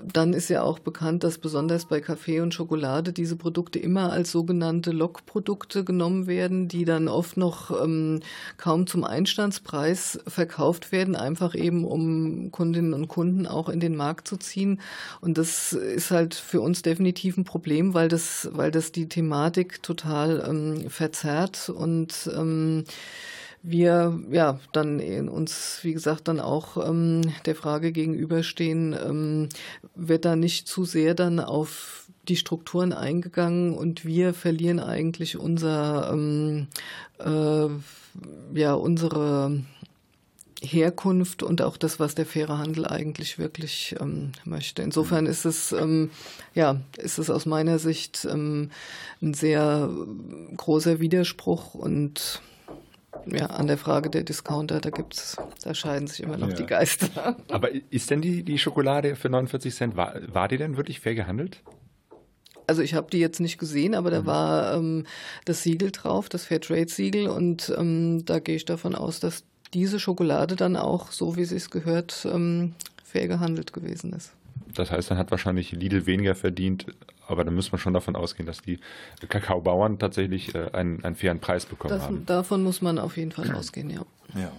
[0.02, 4.32] Dann ist ja auch bekannt, dass besonders bei Kaffee und Schokolade diese Produkte immer als
[4.32, 8.20] sogenannte Lockprodukte genommen werden, die dann oft noch ähm,
[8.56, 14.26] kaum zum Einstandspreis verkauft werden, einfach eben um Kundinnen und Kunden auch in den Markt
[14.26, 14.80] zu ziehen.
[15.20, 19.80] Und das ist halt für uns definitiv ein Problem, weil das, weil das die Thematik
[19.84, 22.84] total ähm, verzerrt und ähm,
[23.62, 29.48] wir ja dann uns, wie gesagt, dann auch ähm, der Frage gegenüberstehen, ähm,
[29.94, 36.10] wird da nicht zu sehr dann auf die Strukturen eingegangen und wir verlieren eigentlich unser
[36.12, 36.68] ähm,
[37.18, 37.68] äh,
[38.58, 39.62] ja unsere
[40.62, 44.82] Herkunft und auch das, was der faire Handel eigentlich wirklich ähm, möchte.
[44.82, 46.10] Insofern ist es, ähm,
[46.54, 48.70] ja, ist es aus meiner Sicht ähm,
[49.22, 49.88] ein sehr
[50.56, 52.42] großer Widerspruch und
[53.26, 56.54] ja, an der Frage der Discounter, da gibt's, da scheiden sich immer noch ja.
[56.54, 57.36] die Geister.
[57.48, 61.14] Aber ist denn die, die Schokolade für 49 Cent, war, war die denn wirklich fair
[61.14, 61.62] gehandelt?
[62.66, 64.26] Also ich habe die jetzt nicht gesehen, aber da mhm.
[64.26, 65.06] war ähm,
[65.46, 69.44] das Siegel drauf, das Fairtrade-Siegel und ähm, da gehe ich davon aus, dass
[69.74, 74.32] diese Schokolade dann auch, so wie sie es gehört, ähm, fair gehandelt gewesen ist.
[74.74, 76.86] Das heißt, dann hat wahrscheinlich Lidl weniger verdient,
[77.26, 78.78] aber dann muss man schon davon ausgehen, dass die
[79.28, 82.26] Kakaobauern tatsächlich äh, einen, einen fairen Preis bekommen das, haben.
[82.26, 84.04] Davon muss man auf jeden Fall ausgehen, ja.
[84.34, 84.52] Ja.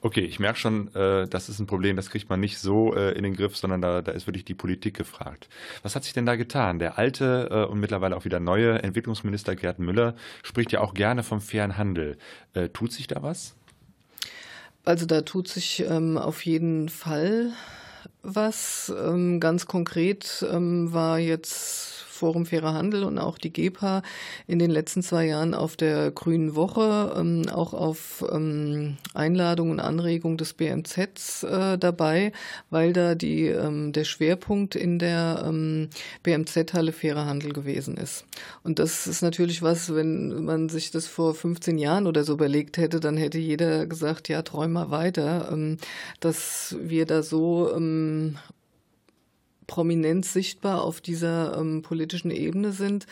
[0.00, 3.12] Okay, ich merke schon, äh, das ist ein Problem, das kriegt man nicht so äh,
[3.12, 5.48] in den Griff, sondern da, da ist wirklich die Politik gefragt.
[5.82, 6.78] Was hat sich denn da getan?
[6.78, 11.22] Der alte äh, und mittlerweile auch wieder neue Entwicklungsminister Gerd Müller spricht ja auch gerne
[11.22, 12.18] vom fairen Handel.
[12.54, 13.56] Äh, tut sich da was?
[14.86, 17.50] Also da tut sich ähm, auf jeden Fall
[18.22, 18.92] was.
[18.96, 24.02] Ähm, ganz konkret ähm, war jetzt Forum Fairer Handel und auch die GEPA
[24.46, 29.80] in den letzten zwei Jahren auf der Grünen Woche, ähm, auch auf ähm, Einladung und
[29.80, 32.32] Anregung des BMZs äh, dabei,
[32.70, 35.88] weil da die, ähm, der Schwerpunkt in der ähm,
[36.22, 38.24] BMZ-Halle Fairer Handel gewesen ist.
[38.62, 42.78] Und das ist natürlich was, wenn man sich das vor 15 Jahren oder so überlegt
[42.78, 45.76] hätte, dann hätte jeder gesagt, ja, träum mal weiter, ähm,
[46.20, 48.38] dass wir da so ähm,
[49.66, 53.06] prominent sichtbar auf dieser ähm, politischen Ebene sind.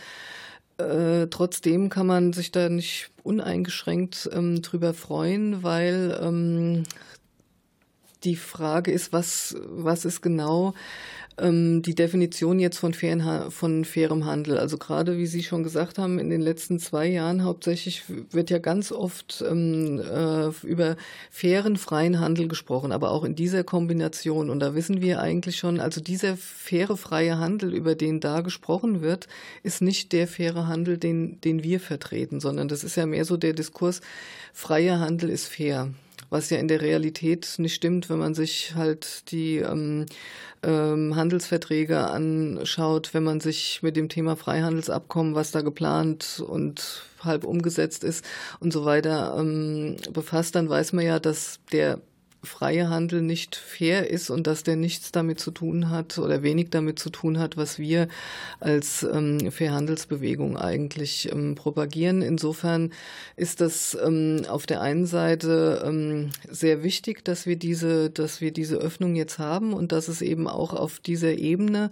[0.78, 6.84] Äh, trotzdem kann man sich da nicht uneingeschränkt ähm, drüber freuen, weil ähm,
[8.24, 10.74] die Frage ist, was, was ist genau
[11.38, 14.58] ähm, die Definition jetzt von, fairen, von fairem Handel.
[14.58, 18.58] Also gerade, wie Sie schon gesagt haben, in den letzten zwei Jahren hauptsächlich wird ja
[18.58, 20.96] ganz oft ähm, äh, über
[21.30, 24.50] fairen, freien Handel gesprochen, aber auch in dieser Kombination.
[24.50, 29.02] Und da wissen wir eigentlich schon, also dieser faire, freie Handel, über den da gesprochen
[29.02, 29.26] wird,
[29.62, 33.36] ist nicht der faire Handel, den, den wir vertreten, sondern das ist ja mehr so
[33.36, 34.00] der Diskurs,
[34.52, 35.90] freier Handel ist fair
[36.34, 40.06] was ja in der Realität nicht stimmt, wenn man sich halt die ähm,
[40.64, 47.44] ähm, Handelsverträge anschaut, wenn man sich mit dem Thema Freihandelsabkommen, was da geplant und halb
[47.44, 48.24] umgesetzt ist
[48.58, 52.00] und so weiter ähm, befasst, dann weiß man ja, dass der
[52.44, 56.70] freie Handel nicht fair ist und dass der nichts damit zu tun hat oder wenig
[56.70, 58.08] damit zu tun hat, was wir
[58.60, 62.22] als ähm, Fairhandelsbewegung eigentlich ähm, propagieren.
[62.22, 62.92] Insofern
[63.36, 68.52] ist das ähm, auf der einen Seite ähm, sehr wichtig, dass wir diese, dass wir
[68.52, 71.90] diese Öffnung jetzt haben und dass es eben auch auf dieser Ebene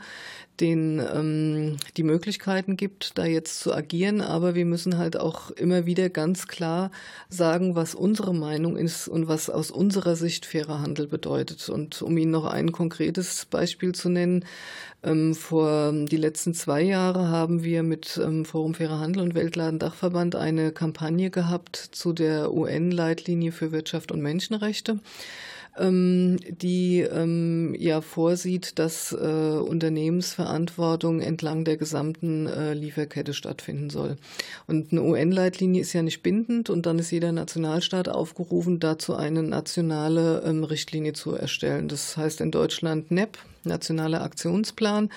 [0.60, 4.20] den ähm, die Möglichkeiten gibt, da jetzt zu agieren.
[4.20, 6.90] Aber wir müssen halt auch immer wieder ganz klar
[7.28, 11.68] sagen, was unsere Meinung ist und was aus unserer Sicht fairer Handel bedeutet.
[11.68, 14.44] Und um Ihnen noch ein konkretes Beispiel zu nennen,
[15.02, 19.78] ähm, vor die letzten zwei Jahre haben wir mit ähm, Forum Fairer Handel und Weltladen
[19.78, 25.00] Dachverband eine Kampagne gehabt zu der UN-Leitlinie für Wirtschaft und Menschenrechte
[25.78, 34.16] ähm, die ähm, ja vorsieht, dass äh, Unternehmensverantwortung entlang der gesamten äh, Lieferkette stattfinden soll.
[34.66, 39.42] Und eine UN-Leitlinie ist ja nicht bindend und dann ist jeder Nationalstaat aufgerufen, dazu eine
[39.42, 41.88] nationale ähm, Richtlinie zu erstellen.
[41.88, 45.10] Das heißt in Deutschland NEP, nationaler Aktionsplan.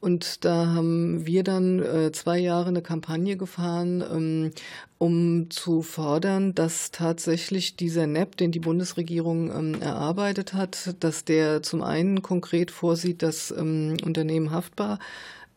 [0.00, 4.50] Und da haben wir dann äh, zwei Jahre eine Kampagne gefahren, ähm,
[4.98, 11.62] um zu fordern, dass tatsächlich dieser NEP, den die Bundesregierung ähm, erarbeitet hat, dass der
[11.62, 14.98] zum einen konkret vorsieht, dass ähm, Unternehmen haftbar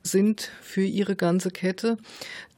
[0.04, 1.98] sind für ihre ganze Kette,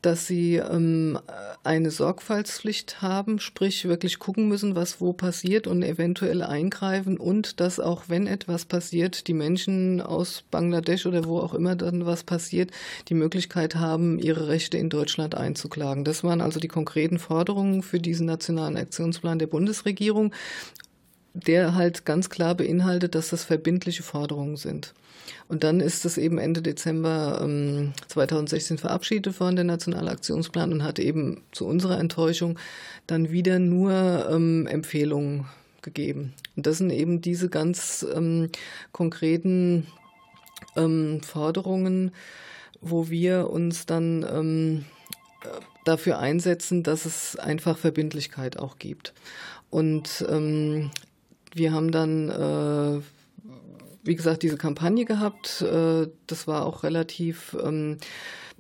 [0.06, 1.18] dass sie ähm,
[1.64, 7.80] eine Sorgfaltspflicht haben, sprich wirklich gucken müssen, was wo passiert und eventuell eingreifen und dass
[7.80, 12.72] auch wenn etwas passiert, die Menschen aus Bangladesch oder wo auch immer dann was passiert,
[13.08, 16.04] die Möglichkeit haben, ihre Rechte in Deutschland einzuklagen.
[16.04, 20.34] Das waren also die konkreten Forderungen für diesen nationalen Aktionsplan der Bundesregierung
[21.34, 24.94] der halt ganz klar beinhaltet, dass das verbindliche Forderungen sind.
[25.48, 30.84] Und dann ist es eben Ende Dezember ähm, 2016 verabschiedet worden, der Nationale Aktionsplan, und
[30.84, 32.60] hat eben zu unserer Enttäuschung
[33.08, 35.46] dann wieder nur ähm, Empfehlungen
[35.82, 36.34] gegeben.
[36.56, 38.50] Und das sind eben diese ganz ähm,
[38.92, 39.88] konkreten
[40.76, 42.12] ähm, Forderungen,
[42.82, 44.86] wo wir uns dann ähm,
[45.84, 49.14] dafür einsetzen, dass es einfach Verbindlichkeit auch gibt.
[49.70, 50.92] Und ähm,
[51.56, 53.02] wir haben dann, äh,
[54.04, 55.62] wie gesagt, diese Kampagne gehabt.
[55.62, 57.98] Äh, das war auch relativ ähm,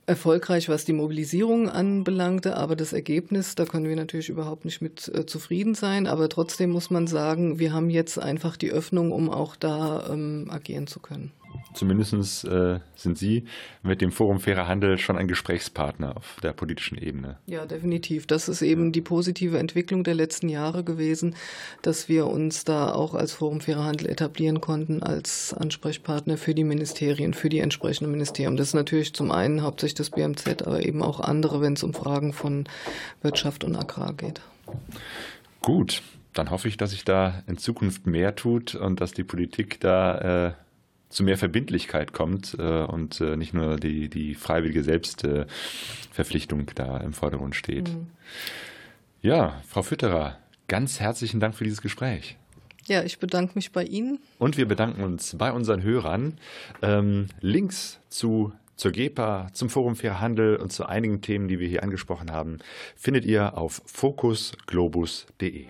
[0.06, 5.10] erfolgreich, was die Mobilisierung anbelangte, aber das Ergebnis, da können wir natürlich überhaupt nicht mit
[5.14, 6.08] äh, zufrieden sein.
[6.08, 10.48] Aber trotzdem muss man sagen, wir haben jetzt einfach die Öffnung, um auch da ähm,
[10.50, 11.32] agieren zu können.
[11.74, 13.46] Zumindest äh, sind Sie
[13.82, 17.38] mit dem Forum Fairer Handel schon ein Gesprächspartner auf der politischen Ebene.
[17.46, 18.28] Ja, definitiv.
[18.28, 21.36] Das ist eben die positive Entwicklung der letzten Jahre gewesen,
[21.82, 26.64] dass wir uns da auch als Forum Fairer Handel etablieren konnten, als Ansprechpartner für die
[26.64, 28.56] Ministerien, für die entsprechenden Ministerien.
[28.58, 31.94] Das ist natürlich zum einen hauptsächlich das BMZ, aber eben auch andere, wenn es um
[31.94, 32.66] Fragen von
[33.22, 34.42] Wirtschaft und Agrar geht.
[35.62, 36.02] Gut,
[36.34, 40.48] dann hoffe ich, dass sich da in Zukunft mehr tut und dass die Politik da
[40.48, 40.54] äh,
[41.14, 47.14] zu mehr Verbindlichkeit kommt äh, und äh, nicht nur die, die freiwillige Selbstverpflichtung da im
[47.14, 47.90] Vordergrund steht.
[47.90, 48.08] Mhm.
[49.22, 50.38] Ja, Frau Fütterer,
[50.68, 52.38] ganz herzlichen Dank für dieses Gespräch.
[52.86, 54.20] Ja, ich bedanke mich bei Ihnen.
[54.40, 56.38] Und wir bedanken uns bei unseren Hörern.
[56.82, 61.68] Ähm, Links zu zur GEPA, zum Forum Fair Handel und zu einigen Themen, die wir
[61.68, 62.58] hier angesprochen haben,
[62.96, 65.68] findet ihr auf focusglobus.de.